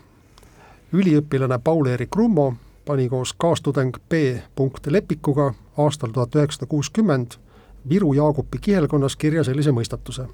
üliõpilane 0.94 1.60
Paul-Eerik 1.64 2.16
Rummo 2.16 2.54
pani 2.86 3.10
koos 3.10 3.34
kaastudeng 3.34 3.98
B. 4.10 4.14
Lepikuga 4.88 5.54
aastal 5.78 6.12
tuhat 6.12 6.36
üheksasada 6.36 6.66
kuuskümmend 6.66 7.32
Viru 7.90 8.14
Jaagupi 8.14 8.58
kihelkonnas 8.58 9.16
kirja 9.16 9.44
sellise 9.44 9.72
mõistatuse. 9.72 10.28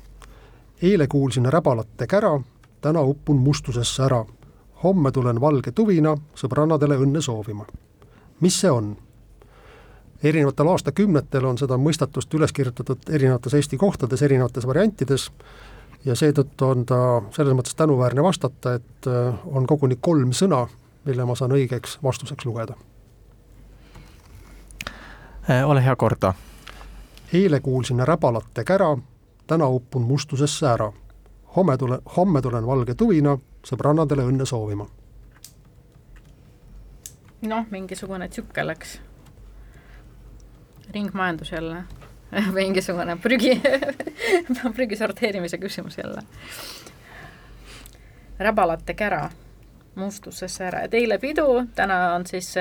eile 0.81 1.07
kuulsin 1.07 1.45
räbalate 1.45 2.07
kära, 2.07 2.41
täna 2.81 3.01
uppun 3.01 3.37
mustusesse 3.37 4.03
ära. 4.03 4.25
homme 4.83 5.11
tulen 5.11 5.41
valge 5.41 5.71
tuvina 5.71 6.17
sõbrannadele 6.35 6.97
õnne 6.97 7.21
soovima. 7.21 7.65
mis 8.41 8.61
see 8.61 8.71
on? 8.71 8.97
Erinevatel 10.23 10.67
aastakümnetel 10.67 11.45
on 11.45 11.57
seda 11.57 11.77
mõistatust 11.77 12.33
üles 12.33 12.53
kirjutatud 12.53 13.09
erinevates 13.09 13.53
Eesti 13.53 13.77
kohtades, 13.77 14.21
erinevates 14.21 14.67
variantides 14.67 15.29
ja 16.05 16.15
seetõttu 16.15 16.65
on 16.65 16.85
ta 16.85 16.99
selles 17.35 17.55
mõttes 17.57 17.75
tänuväärne 17.77 18.23
vastata, 18.23 18.77
et 18.79 19.07
äh, 19.07 19.39
on 19.45 19.67
koguni 19.67 19.97
kolm 20.01 20.31
sõna, 20.33 20.65
mille 21.05 21.25
ma 21.25 21.35
saan 21.35 21.55
õigeks 21.55 21.97
vastuseks 22.03 22.45
lugeda. 22.45 22.77
Äh, 25.49 25.69
ole 25.69 25.83
hea, 25.83 25.95
korda. 25.95 26.33
eile 27.33 27.59
kuulsin 27.59 27.99
räbalate 28.07 28.63
kära, 28.63 28.97
täna 29.47 29.67
uppun 29.67 30.01
mustusesse 30.01 30.67
ära. 30.67 30.91
homme 31.55 31.77
tulen, 31.77 31.99
homme 32.17 32.41
tulen 32.41 32.65
valge 32.65 32.95
tuvina 32.95 33.37
sõbrannadele 33.63 34.23
õnne 34.23 34.45
soovima. 34.45 34.87
noh, 37.41 37.65
mingisugune 37.69 38.29
tsükkel 38.29 38.67
läks. 38.67 38.99
Ringmajandus 40.93 41.51
jälle 41.51 41.83
mingisugune 42.57 43.17
prügi 43.23 43.61
prügi 44.75 44.95
sorteerimise 44.95 45.57
küsimus 45.57 45.97
jälle. 45.97 46.21
räbalate 48.39 48.93
kära 48.93 49.29
mustusesse 49.95 50.67
ära, 50.67 50.83
et 50.85 50.93
eile 50.93 51.17
pidu, 51.17 51.65
täna 51.75 52.13
on 52.15 52.25
siis 52.25 52.53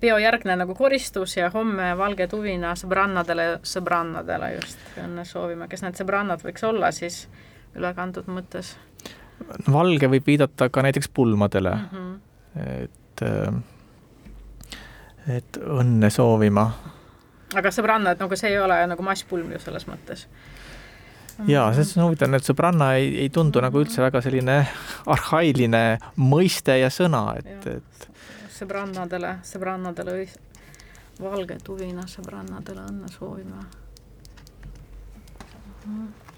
peojärgne 0.00 0.56
nagu 0.56 0.74
koristus 0.74 1.36
ja 1.36 1.50
homme 1.54 1.92
valge 1.98 2.26
tuvina 2.26 2.72
sõbrannadele, 2.74 3.60
sõbrannadele 3.62 4.54
just 4.56 4.98
õnne 4.98 5.24
soovime, 5.28 5.68
kes 5.68 5.84
need 5.84 6.00
sõbrannad 6.00 6.42
võiks 6.44 6.64
olla 6.66 6.90
siis 6.94 7.28
ülekantud 7.76 8.30
mõttes? 8.32 8.76
valge 9.72 10.08
võib 10.10 10.26
viidata 10.26 10.68
ka 10.72 10.82
näiteks 10.84 11.08
pulmadele 11.14 11.74
mm, 11.74 11.86
-hmm. 11.92 12.16
et, 12.84 13.22
äh, 13.22 13.54
et 15.36 15.60
õnne 15.64 16.10
soovima. 16.10 16.70
Aga 17.56 17.72
sõbrannad, 17.74 18.20
nagu 18.20 18.38
see 18.38 18.52
ei 18.52 18.60
ole 18.60 18.82
nagu 18.90 19.06
masspulm 19.06 19.54
ju 19.54 19.62
selles 19.62 19.86
mõttes. 19.90 20.26
Jaa, 21.48 21.70
selles 21.72 21.94
on 21.96 22.04
huvitav, 22.04 22.34
et 22.36 22.44
sõbranna 22.44 22.92
ei, 23.00 23.08
ei 23.22 23.30
tundu 23.32 23.62
nagu 23.64 23.80
üldse 23.80 24.02
väga 24.02 24.20
selline 24.20 24.58
arhailine 25.08 25.84
mõiste 26.20 26.76
ja 26.76 26.90
sõna, 26.92 27.22
et, 27.40 27.66
et 27.78 28.08
sõbrannadele, 28.52 29.38
sõbrannadele 29.48 30.18
valge 31.20 31.56
tuvina 31.64 32.06
sõbrannadele 32.08 32.84
õnne 32.90 33.08
soovime. 33.12 33.64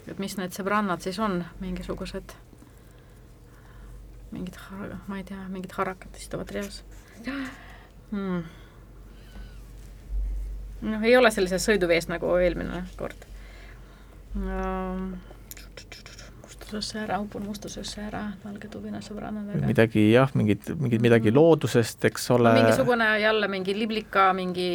et 0.06 0.18
mis 0.18 0.36
need 0.38 0.54
sõbrannad 0.54 1.02
siis 1.02 1.18
on, 1.22 1.40
mingisugused, 1.60 2.34
mingid, 4.30 4.58
ma 5.06 5.18
ei 5.18 5.26
tea, 5.26 5.42
mingid 5.50 5.74
harakad 5.76 6.18
istuvad 6.18 6.50
reas. 6.54 6.82
Hmm.. 8.10 8.42
Noh, 10.82 11.02
ei 11.02 11.16
ole 11.16 11.30
sellises 11.30 11.66
sõiduvees 11.68 12.08
nagu 12.10 12.36
eelmine 12.38 12.84
kord 12.98 13.26
um, 14.36 15.12
mustusesse 16.72 17.02
ära, 17.02 17.18
upun 17.20 17.44
mustusesse 17.44 18.00
ära, 18.00 18.22
valge 18.44 18.68
tuvina 18.72 19.02
sõbrannadega. 19.04 19.66
midagi 19.68 20.06
jah, 20.12 20.30
mingid, 20.38 20.70
mingid 20.80 21.02
midagi 21.04 21.32
loodusest, 21.32 22.04
eks 22.08 22.30
ole. 22.32 22.54
mingisugune 22.56 23.08
jälle 23.20 23.48
mingi 23.52 23.74
liblika, 23.76 24.30
mingi 24.32 24.68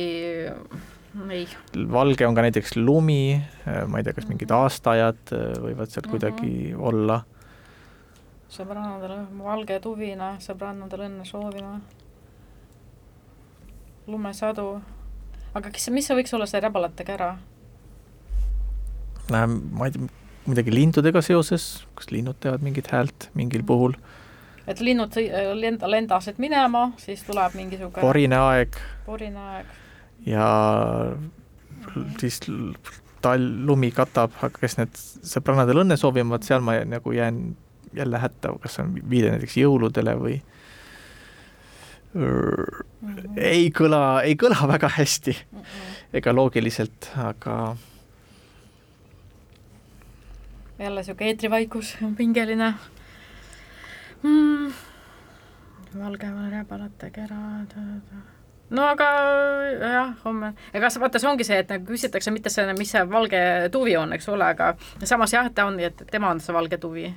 ei. 1.33 1.47
valge 1.91 2.27
on 2.27 2.37
ka 2.37 2.45
näiteks 2.45 2.75
lumi, 2.77 3.39
ma 3.65 3.97
ei 3.97 4.05
tea, 4.05 4.13
kas 4.13 4.27
mingid 4.29 4.53
aastaajad 4.53 5.33
võivad 5.63 5.93
seal 5.93 6.09
kuidagi 6.11 6.51
mm 6.51 6.75
-hmm. 6.75 6.87
olla. 6.91 7.21
sõbrannadele 8.49 9.17
valge 9.43 9.79
tuvina, 9.79 10.35
sõbrannadele 10.39 11.09
õnne 11.09 11.25
soovima. 11.25 11.79
lumesadu, 14.07 14.81
aga 15.57 15.71
kes, 15.73 15.89
mis 15.93 16.07
see 16.07 16.17
võiks 16.17 16.33
olla, 16.37 16.47
see 16.49 16.61
räbalate 16.63 17.05
kära? 17.07 17.35
ma 19.31 19.87
ei 19.87 19.91
tea 19.91 20.07
midagi 20.47 20.71
lindudega 20.71 21.19
seoses, 21.25 21.65
kas 21.97 22.07
linnud 22.13 22.37
teevad 22.39 22.63
mingit 22.63 22.87
häält 22.93 23.29
mingil 23.35 23.65
puhul? 23.67 23.97
et 24.67 24.79
linnud 24.83 25.15
lenda, 25.59 25.89
lendasid 25.91 26.39
minema, 26.43 26.91
siis 27.01 27.23
tuleb 27.27 27.55
mingisugune 27.59 28.03
porine 28.03 28.39
aeg 28.39 28.79
porine 29.05 29.43
aeg. 29.55 29.77
ja 30.27 30.47
siis 32.21 32.39
tal-, 33.23 33.49
lumi 33.67 33.91
katab, 33.95 34.35
aga 34.39 34.61
kes 34.61 34.77
need 34.79 34.99
sõbrannadele 35.27 35.83
õnne 35.83 35.99
soovivad, 35.99 36.47
seal 36.47 36.63
ma 36.63 36.79
nagu 36.87 37.15
jään 37.15 37.49
jälle 37.95 38.19
hätta, 38.19 38.53
kas 38.61 38.79
on 38.83 38.95
viide 39.09 39.31
näiteks 39.33 39.57
jõuludele 39.59 40.15
või 40.19 40.37
Mm. 40.37 40.56
Ei 43.37 43.69
kõla, 43.75 44.21
ei 44.25 44.35
kõla 44.39 44.67
väga 44.73 44.89
hästi 44.97 45.35
ega 46.17 46.33
loogiliselt, 46.35 47.11
aga 47.21 47.75
jälle 50.79 51.03
sihuke 51.03 51.25
eetrivaikus, 51.25 51.97
pingeline 52.17 52.73
mm.. 54.23 54.73
valge 55.99 56.27
räbalate 56.51 57.09
kera. 57.11 57.35
no 58.69 58.87
aga 58.87 59.05
jah, 59.93 60.15
homme, 60.25 60.53
ega 60.73 60.89
see, 60.89 61.01
vaata, 61.01 61.19
see 61.19 61.29
ongi 61.29 61.47
see, 61.47 61.59
et 61.63 61.71
nagu 61.71 61.87
küsitakse 61.87 62.31
mitte 62.31 62.53
see, 62.53 62.73
mis 62.77 62.91
see 62.91 63.05
valge 63.09 63.39
tuvi 63.71 63.97
on, 63.97 64.13
eks 64.13 64.29
ole, 64.29 64.51
aga 64.53 64.75
samas 65.03 65.33
jah, 65.33 65.49
ta 65.53 65.65
on, 65.69 65.79
et 65.79 66.03
tema 66.11 66.29
on 66.29 66.43
see 66.43 66.55
valge 66.55 66.77
tuvi. 66.77 67.07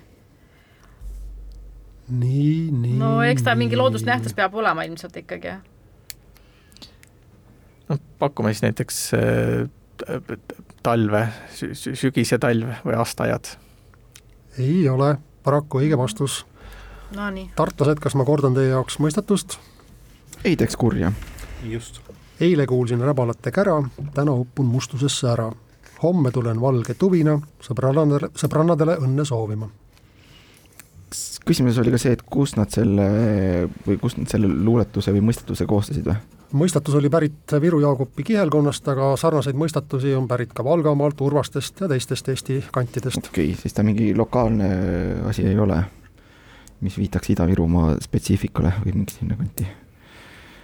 nii. 2.11 2.70
No 3.01 3.22
eks 3.24 3.44
ta 3.46 3.57
mingi 3.59 3.78
loodusnähtus 3.80 4.36
peab 4.36 4.55
olema 4.55 4.84
ilmselt 4.88 5.16
ikkagi. 5.16 5.57
noh, 7.88 8.01
pakume 8.18 8.53
siis 8.55 8.62
näiteks 8.68 9.01
äh, 9.14 10.38
talve, 10.82 11.28
sügis 11.74 12.32
ja 12.32 12.38
talv 12.38 12.76
või 12.84 12.96
aastaajad? 13.01 13.57
ei 14.59 14.88
ole 14.88 15.16
paraku 15.42 15.80
õige 15.80 15.98
vastus. 15.98 16.44
Nonii. 17.16 17.51
tartlased, 17.57 17.98
kas 17.98 18.14
ma 18.14 18.24
kordan 18.24 18.55
teie 18.55 18.70
jaoks 18.70 19.01
mõistatust? 19.03 19.59
ei 20.44 20.57
teeks 20.57 20.76
kurja. 20.76 21.12
just. 21.64 22.01
eile 22.40 22.66
kuulsin 22.66 23.01
räbalate 23.01 23.51
kära, 23.51 23.82
täna 24.14 24.32
upun 24.32 24.66
mustusesse 24.66 25.28
ära. 25.28 25.51
homme 26.03 26.30
tulen 26.30 26.61
valge 26.61 26.94
tuvina 26.94 27.40
sõbrannadele, 27.61 28.30
sõbrannadele 28.34 28.96
õnne 29.05 29.24
soovima. 29.24 29.68
Küsimus 31.47 31.79
oli 31.83 31.93
ka 31.95 31.99
see, 32.01 32.13
et 32.17 32.23
kust 32.23 32.59
nad 32.59 32.71
selle 32.73 33.07
või 33.87 33.99
kust 34.01 34.21
nad 34.21 34.31
selle 34.31 34.51
luuletuse 34.51 35.15
või 35.15 35.25
mõistatuse 35.31 35.67
koostasid 35.71 36.07
või? 36.11 36.19
mõistatus 36.53 36.97
oli 36.99 37.11
pärit 37.11 37.55
Viru 37.63 37.81
Jaagupi 37.83 38.25
kihelkonnast, 38.27 38.89
aga 38.91 39.13
sarnaseid 39.21 39.59
mõistatusi 39.59 40.15
on 40.19 40.27
pärit 40.31 40.55
ka 40.55 40.65
Valgamaalt, 40.67 41.21
Urvastest 41.23 41.81
ja 41.81 41.89
teistest 41.91 42.29
Eesti 42.29 42.61
kantidest. 42.73 43.23
okei 43.23 43.53
okay,, 43.53 43.61
siis 43.61 43.77
ta 43.77 43.85
mingi 43.87 44.13
lokaalne 44.17 44.71
asi 45.31 45.47
ei 45.47 45.59
ole, 45.59 45.83
mis 46.81 46.99
viitaks 46.99 47.31
Ida-Virumaa 47.35 47.97
spetsiifikale 48.03 48.75
või 48.85 48.97
mingi 48.99 49.19
sinna 49.19 49.39
kanti. 49.39 49.69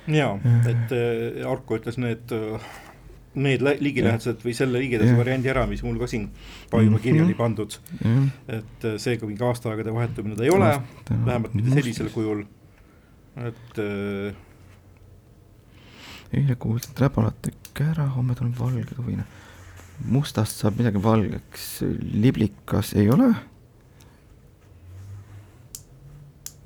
jaa, 0.06 0.34
et 0.70 0.96
äh, 0.96 1.46
Arko 1.50 1.78
ütles 1.78 1.98
need, 2.02 2.34
need 3.36 3.62
ligilähedased 3.62 4.40
või 4.44 4.54
selle 4.56 4.80
liigidase 4.80 5.16
variandi 5.16 5.50
ära, 5.52 5.66
mis 5.68 5.82
mul 5.84 5.98
ka 6.00 6.08
siin 6.10 6.28
juba 6.72 7.00
kirja 7.02 7.24
oli 7.24 7.36
pandud. 7.36 7.78
et 8.48 8.86
seega 9.02 9.28
mingi 9.28 9.44
aastaaegade 9.44 9.94
vahetumine 9.94 10.36
ta 10.38 10.46
ei 10.46 10.52
ole, 10.54 10.72
vähemalt 11.10 11.54
mitte 11.54 11.76
sellisel 11.76 12.10
kujul, 12.14 12.44
et 13.44 13.80
äh, 13.82 14.36
eile 16.36 16.56
kuulsid 16.60 16.98
räbalate 17.00 17.52
kära, 17.76 18.08
homme 18.16 18.34
tuleb 18.34 18.56
valge 18.58 18.86
tuvine. 18.94 19.24
mustast 20.12 20.60
saab 20.60 20.80
midagi 20.80 21.00
valgeks, 21.02 21.68
liblikas 22.12 22.94
ei 22.96 23.10
ole. 23.10 23.34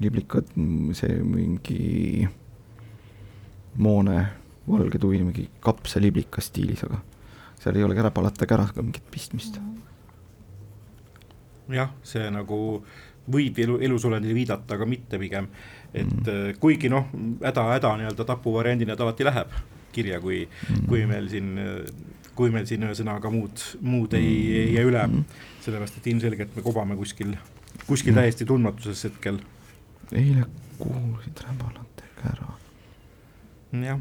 liblikad, 0.01 0.47
see 0.97 1.17
mingi 1.29 2.29
moone 3.77 4.40
valge 4.69 4.99
tuvine, 4.99 5.25
mingi 5.25 5.49
kapsaliblika 5.61 6.43
stiilis, 6.45 6.85
aga 6.87 7.01
seal 7.61 7.77
ei 7.77 7.85
ole 7.85 7.95
käraga 7.97 8.83
mingit 8.83 9.07
pistmist. 9.11 9.61
jah, 11.71 11.93
see 12.03 12.31
nagu 12.31 12.85
võib 13.31 13.59
elu, 13.63 13.77
elusolendile 13.87 14.35
viidata, 14.35 14.75
aga 14.75 14.87
mitte 14.87 15.19
pigem 15.19 15.47
et 15.95 16.07
mm. 16.07 16.57
kuigi 16.63 16.91
noh, 16.91 17.11
häda-häda 17.43 17.93
nii-öelda 17.99 18.27
tapuvariandina 18.27 18.97
ta 18.97 19.07
alati 19.07 19.27
läheb 19.27 19.55
kirja, 19.93 20.21
kui 20.23 20.45
mm., 20.47 20.85
kui 20.87 21.03
meil 21.11 21.27
siin, 21.31 21.49
kui 22.39 22.53
meil 22.55 22.67
siin 22.71 22.87
ühesõnaga 22.87 23.33
muud, 23.35 23.65
muud 23.83 24.15
ei, 24.19 24.35
ei 24.61 24.75
jää 24.77 24.87
üle 24.87 25.03
mm., 25.03 25.41
sellepärast 25.65 25.99
et 25.99 26.07
ilmselgelt 26.13 26.55
me 26.57 26.65
kobame 26.67 26.99
kuskil, 26.99 27.35
kuskil 27.89 28.15
mm. 28.15 28.21
täiesti 28.23 28.47
tundmatuses 28.47 29.03
hetkel. 29.09 29.43
eile 30.13 30.47
kuulsid 30.79 31.43
räbalate 31.47 32.07
kära. 32.23 32.55
jah. 33.89 34.01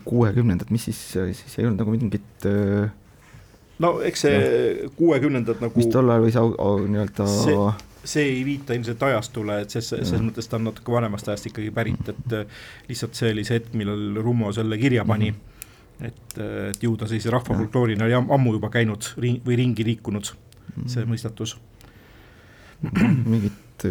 Kuuekümnendad, 0.00 0.70
mis 0.72 0.88
siis, 0.88 1.00
siis 1.12 1.58
ei 1.58 1.66
olnud 1.66 1.82
nagu 1.82 1.94
mingit 1.94 2.46
äh, 2.48 2.90
no 3.82 3.94
eks 4.06 4.26
see 4.26 4.90
kuuekümnendad 4.96 5.62
nagu 5.62 5.80
mis 5.80 5.90
tol 5.92 6.12
ajal 6.12 6.26
võis 6.26 6.38
nii-öelda 6.92 7.30
see 7.30 7.56
see 8.04 8.24
ei 8.26 8.44
viita 8.44 8.74
ilmselt 8.74 9.02
ajastule, 9.06 9.60
et 9.62 9.70
ses, 9.70 9.92
selles 9.92 10.22
mõttes 10.24 10.48
ta 10.50 10.58
on 10.58 10.66
natuke 10.66 10.90
vanemast 10.90 11.28
ajast 11.30 11.46
ikkagi 11.52 11.70
pärit, 11.74 12.08
et 12.10 12.36
lihtsalt 12.88 13.18
see 13.18 13.30
oli 13.30 13.44
see 13.46 13.60
hetk, 13.60 13.76
millal 13.78 14.18
Rummo 14.22 14.50
selle 14.54 14.78
kirja 14.80 15.04
pani. 15.06 15.30
Mm.. 15.30 16.06
et, 16.08 16.38
et 16.72 16.82
ju 16.82 16.96
ta 16.98 17.06
sellise 17.06 17.30
rahvafolkloorina 17.30 18.08
oli 18.08 18.16
ammu 18.18 18.56
juba 18.56 18.72
käinud 18.74 19.06
ring, 19.22 19.38
või 19.46 19.58
ringi 19.60 19.86
liikunud 19.86 20.32
mm., 20.32 20.88
see 20.90 21.06
mõistatus. 21.06 21.54
mingit 22.82 23.86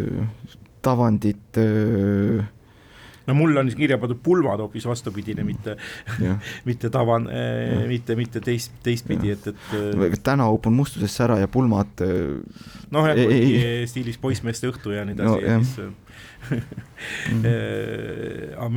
tavandit 0.83 1.61
äh, 1.61 2.43
no 3.27 3.33
mul 3.37 3.57
on 3.61 3.67
kirja 3.77 3.97
pandud 4.01 4.19
pulmad 4.23 4.59
hoopis 4.63 4.85
vastupidine, 4.89 5.43
mitte 5.47 5.71
mitte 6.69 6.87
tavan, 6.93 7.23
mitte, 7.87 8.15
mitte 8.19 8.39
teist, 8.43 8.71
teistpidi, 8.85 9.27
et, 9.35 9.43
et. 9.51 9.59
täna 10.23 10.45
upun 10.51 10.73
mustusesse 10.77 11.23
ära 11.27 11.35
ja 11.41 11.47
pulmad. 11.51 11.91
noh, 12.91 13.03
jah, 13.11 13.17
stiilis 13.89 14.17
poissmeeste 14.21 14.65
õhtu 14.71 14.89
ja 14.95 15.01
nii 15.07 15.15
edasi 15.17 15.31
no, 15.31 15.35
ja 15.45 15.49
siis 15.63 15.75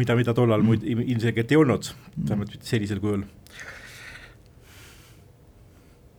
mida, 0.01 0.13
mida 0.19 0.33
tollal 0.37 0.63
muid 0.65 0.83
ilmselgelt 0.85 1.53
ei 1.53 1.59
olnud, 1.61 1.83
vähemalt 2.17 2.51
mitte 2.55 2.67
sellisel 2.69 3.01
kujul. 3.03 3.23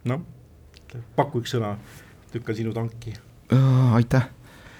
noh, 0.09 0.19
paku 1.17 1.35
üks 1.43 1.51
sõna, 1.55 1.69
lükkan 2.33 2.55
sinu 2.57 2.71
tanki. 2.75 3.11
aitäh 3.95 4.25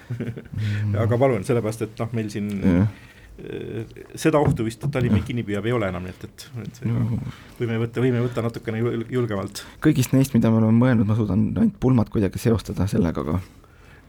aga 1.02 1.18
palun, 1.18 1.44
sellepärast 1.46 1.86
et 1.86 2.02
noh, 2.02 2.10
meil 2.16 2.28
siin 2.32 2.48
Jah. 2.62 2.88
Äh, 3.42 3.98
seda 4.14 4.40
ohtu 4.42 4.64
vist 4.66 4.84
Tallinn 4.86 5.14
meid 5.16 5.26
kinni 5.28 5.44
püüab, 5.46 5.66
ei 5.68 5.76
ole 5.76 5.90
enam, 5.92 6.06
nii 6.06 6.14
et, 6.14 6.24
et, 6.24 6.48
et 6.64 6.82
võime 7.60 7.78
võtta, 7.84 8.02
võime 8.04 8.24
võtta 8.24 8.44
natukene 8.46 8.80
jul- 8.82 9.06
julgemalt. 9.18 9.64
kõigist 9.84 10.16
neist, 10.16 10.34
mida 10.36 10.50
me 10.50 10.62
oleme 10.62 10.76
mõelnud, 10.80 11.06
ma 11.08 11.18
suudan 11.18 11.48
ainult 11.54 11.78
pulmad 11.80 12.10
kuidagi 12.12 12.42
seostada 12.42 12.88
sellega, 12.90 13.24
aga 13.26 13.40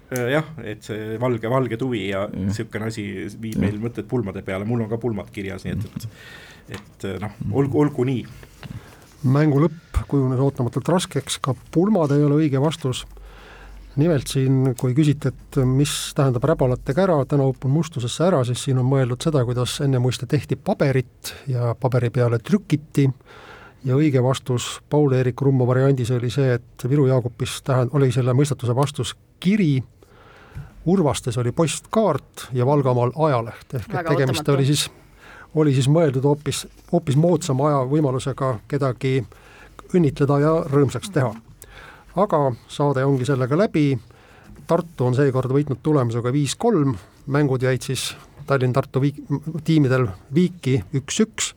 Äh, 0.07 0.29
jah, 0.31 0.45
et 0.63 0.85
see 0.87 1.17
valge, 1.19 1.49
valge 1.51 1.75
tuvi 1.79 2.05
ja 2.07 2.21
niisugune 2.31 2.87
asi 2.87 3.03
viib 3.41 3.57
Jah. 3.57 3.65
meil 3.65 3.79
mõtted 3.83 4.05
pulmade 4.07 4.39
peale, 4.45 4.63
mul 4.63 4.85
on 4.85 4.87
ka 4.87 4.99
pulmad 5.03 5.27
kirjas, 5.35 5.65
nii 5.67 5.73
et, 5.75 6.05
et 6.69 6.77
et 6.77 7.07
noh, 7.19 7.33
olgu, 7.59 7.81
olgu 7.83 8.05
nii. 8.07 8.21
mängu 9.27 9.59
lõpp 9.65 9.99
kujunes 10.07 10.39
ootamatult 10.39 10.93
raskeks, 10.93 11.41
ka 11.43 11.55
pulmad 11.75 12.13
ei 12.15 12.23
ole 12.23 12.39
õige 12.45 12.61
vastus. 12.63 13.03
Nimelt 13.97 14.29
siin, 14.29 14.75
kui 14.79 14.93
küsiti, 14.97 15.31
et 15.31 15.59
mis 15.65 15.91
tähendab 16.17 16.45
räbalate 16.45 16.93
kära, 16.97 17.17
täna 17.29 17.47
upun 17.49 17.73
mustusesse 17.73 18.25
ära, 18.27 18.43
siis 18.45 18.63
siin 18.67 18.79
on 18.81 18.87
mõeldud 18.89 19.23
seda, 19.23 19.43
kuidas 19.45 19.79
enne 19.85 19.99
muiste 20.01 20.29
tehti 20.29 20.55
paberit 20.55 21.33
ja 21.49 21.73
paberi 21.79 22.11
peale 22.13 22.39
trükiti 22.39 23.07
ja 23.85 23.97
õige 23.97 24.21
vastus 24.23 24.77
Paul-Eerik 24.89 25.41
Rummo 25.41 25.67
variandis 25.67 26.11
oli 26.11 26.29
see, 26.33 26.57
et 26.57 26.87
Viru 26.89 27.07
Jaagupis 27.07 27.61
tähend-, 27.67 27.93
oli 27.97 28.11
selle 28.13 28.35
mõistatuse 28.37 28.75
vastus 28.75 29.15
kiri, 29.39 29.81
Urvastes 30.87 31.35
oli 31.37 31.51
postkaart 31.51 32.47
ja 32.55 32.65
Valgamaal 32.65 33.11
ajaleht, 33.25 33.73
ehk 33.73 33.89
et 33.91 34.05
tegemist 34.07 34.39
ootamatu. 34.39 34.53
oli 34.53 34.65
siis, 34.65 34.85
oli 35.55 35.73
siis 35.75 35.89
mõeldud 35.91 36.23
hoopis, 36.23 36.61
hoopis 36.91 37.17
moodsama 37.19 37.67
aja 37.67 37.81
võimalusega 37.91 38.53
kedagi 38.71 39.17
õnnitleda 39.91 40.39
ja 40.39 40.53
rõõmsaks 40.71 41.11
teha. 41.11 41.33
Aga 42.17 42.39
saade 42.67 43.05
ongi 43.05 43.25
sellega 43.25 43.57
läbi, 43.57 43.91
Tartu 44.67 45.05
on 45.07 45.15
seekord 45.15 45.51
võitnud 45.53 45.79
tulemusega 45.83 46.31
viis-kolm, 46.35 46.97
mängud 47.31 47.63
jäid 47.63 47.85
siis 47.85 48.09
Tallinn-Tartu 48.47 48.99
viik-, 48.99 49.21
tiimidel 49.63 50.09
viiki 50.33 50.81
üks-üks, 50.97 51.53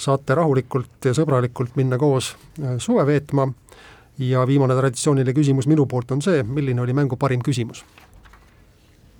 saate 0.00 0.36
rahulikult 0.36 1.08
ja 1.08 1.14
sõbralikult 1.16 1.76
minna 1.80 1.96
koos 2.00 2.34
äh, 2.60 2.76
suve 2.82 3.06
veetma 3.08 3.48
ja 4.20 4.44
viimane 4.48 4.76
traditsiooniline 4.76 5.36
küsimus 5.36 5.68
minu 5.70 5.86
poolt 5.88 6.12
on 6.12 6.22
see, 6.24 6.42
milline 6.44 6.84
oli 6.84 6.96
mängu 6.96 7.16
parim 7.20 7.40
küsimus? 7.44 7.84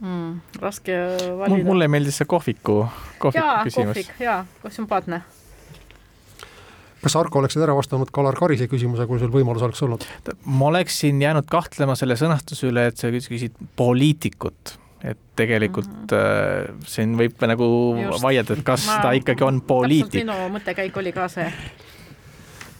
mm,. 0.01 0.41
raske 0.61 0.97
valida. 1.39 1.65
mulle 1.65 1.89
meeldis 1.89 2.21
see 2.21 2.29
kohviku, 2.29 2.83
kohviku 3.19 3.45
jaa, 3.45 3.63
küsimus. 3.65 3.95
kohvik, 3.95 4.13
jaa, 4.21 4.45
sümpaatne. 4.69 5.23
Kas 7.03 7.17
Arko 7.17 7.41
oleksid 7.41 7.63
ära 7.65 7.75
vastanud 7.77 8.11
Kalar 8.15 8.37
Karise 8.39 8.69
küsimuse, 8.71 9.07
kui 9.09 9.21
sul 9.23 9.33
võimalus 9.35 9.65
oleks 9.67 9.83
olnud? 9.87 10.05
ma 10.45 10.71
oleksin 10.71 11.23
jäänud 11.23 11.49
kahtlema 11.51 11.97
selle 11.99 12.17
sõnastuse 12.21 12.69
üle, 12.71 12.87
et 12.91 13.01
sa 13.01 13.11
küsid 13.11 13.57
poliitikut, 13.77 14.77
et 15.03 15.21
tegelikult 15.37 15.89
mm 15.89 16.19
-hmm. 16.19 16.85
siin 16.87 17.17
võib 17.19 17.41
nagu 17.47 17.71
Just. 18.03 18.23
Vaielda, 18.23 18.59
et 18.59 18.65
kas 18.65 18.87
Ma- 18.87 19.01
ta 19.03 19.13
ikkagi 19.17 19.45
on 19.45 19.61
poliitik. 19.61 20.25
minu 20.25 20.37
mõttekäik 20.59 20.97
oli 20.97 21.13
ka 21.13 21.29
see. 21.29 21.53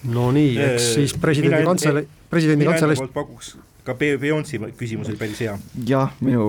no 0.05 0.31
nii, 0.33 0.59
eks 0.59 0.83
Äh, 0.83 0.95
siis 0.95 1.17
presidendi 1.19 1.65
kantselei, 1.65 2.09
presidendi 2.31 2.65
kantseleist 2.65 3.13
pakuks 3.13 3.57
ka 3.85 3.95
Be- 3.95 4.19
Beyonce'i 4.21 4.61
küsimus 4.79 5.09
oli 5.11 5.19
päris 5.21 5.41
hea. 5.41 5.57
jah, 5.89 6.13
minu, 6.21 6.45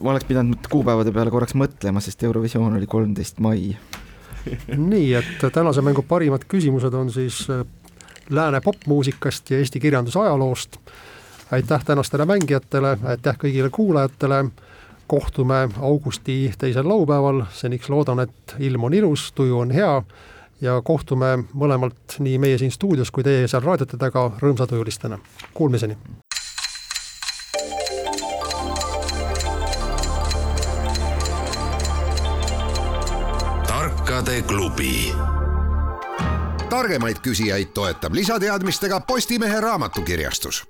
ma 0.00 0.14
oleks 0.14 0.26
pidanud 0.28 0.68
kuupäevade 0.72 1.12
peale 1.14 1.32
korraks 1.34 1.56
mõtlema, 1.58 2.02
sest 2.04 2.24
Eurovisioon 2.26 2.78
oli 2.78 2.88
kolmteist 2.90 3.40
mai. 3.44 3.76
Nii 4.76 5.14
et 5.14 5.46
tänase 5.52 5.82
mängu 5.82 6.02
parimad 6.02 6.44
küsimused 6.48 6.94
on 6.94 7.10
siis 7.12 7.46
äh, 7.50 7.66
lääne 8.30 8.60
popmuusikast 8.60 9.50
ja 9.50 9.58
Eesti 9.58 9.80
kirjanduse 9.80 10.18
ajaloost. 10.18 10.76
aitäh 11.50 11.84
tänastele 11.84 12.24
mängijatele, 12.24 12.98
aitäh 13.04 13.36
kõigile 13.36 13.70
kuulajatele. 13.70 14.44
kohtume 15.06 15.68
augusti 15.80 16.52
teisel 16.58 16.88
laupäeval, 16.88 17.44
seniks 17.52 17.88
loodan, 17.88 18.20
et 18.20 18.56
ilm 18.58 18.84
on 18.84 18.94
ilus, 18.94 19.32
tuju 19.32 19.58
on 19.58 19.70
hea 19.70 20.02
ja 20.60 20.80
kohtume 20.82 21.44
mõlemalt, 21.54 22.18
nii 22.18 22.38
meie 22.38 22.58
siin 22.58 22.70
stuudios 22.70 23.10
kui 23.10 23.22
teie 23.22 23.48
seal 23.48 23.62
raadiote 23.62 23.96
taga 23.96 24.30
rõõmsatujulistena. 24.42 25.18
Kuulmiseni. 25.54 25.96
Tarkade 34.36 34.42
klubi. 34.42 35.14
Targemaid 36.68 37.16
küsijaid 37.22 37.72
toetab 37.74 38.14
lisateadmistega 38.14 39.00
Postimehe 39.00 39.60
raamatukirjastus 39.60 40.64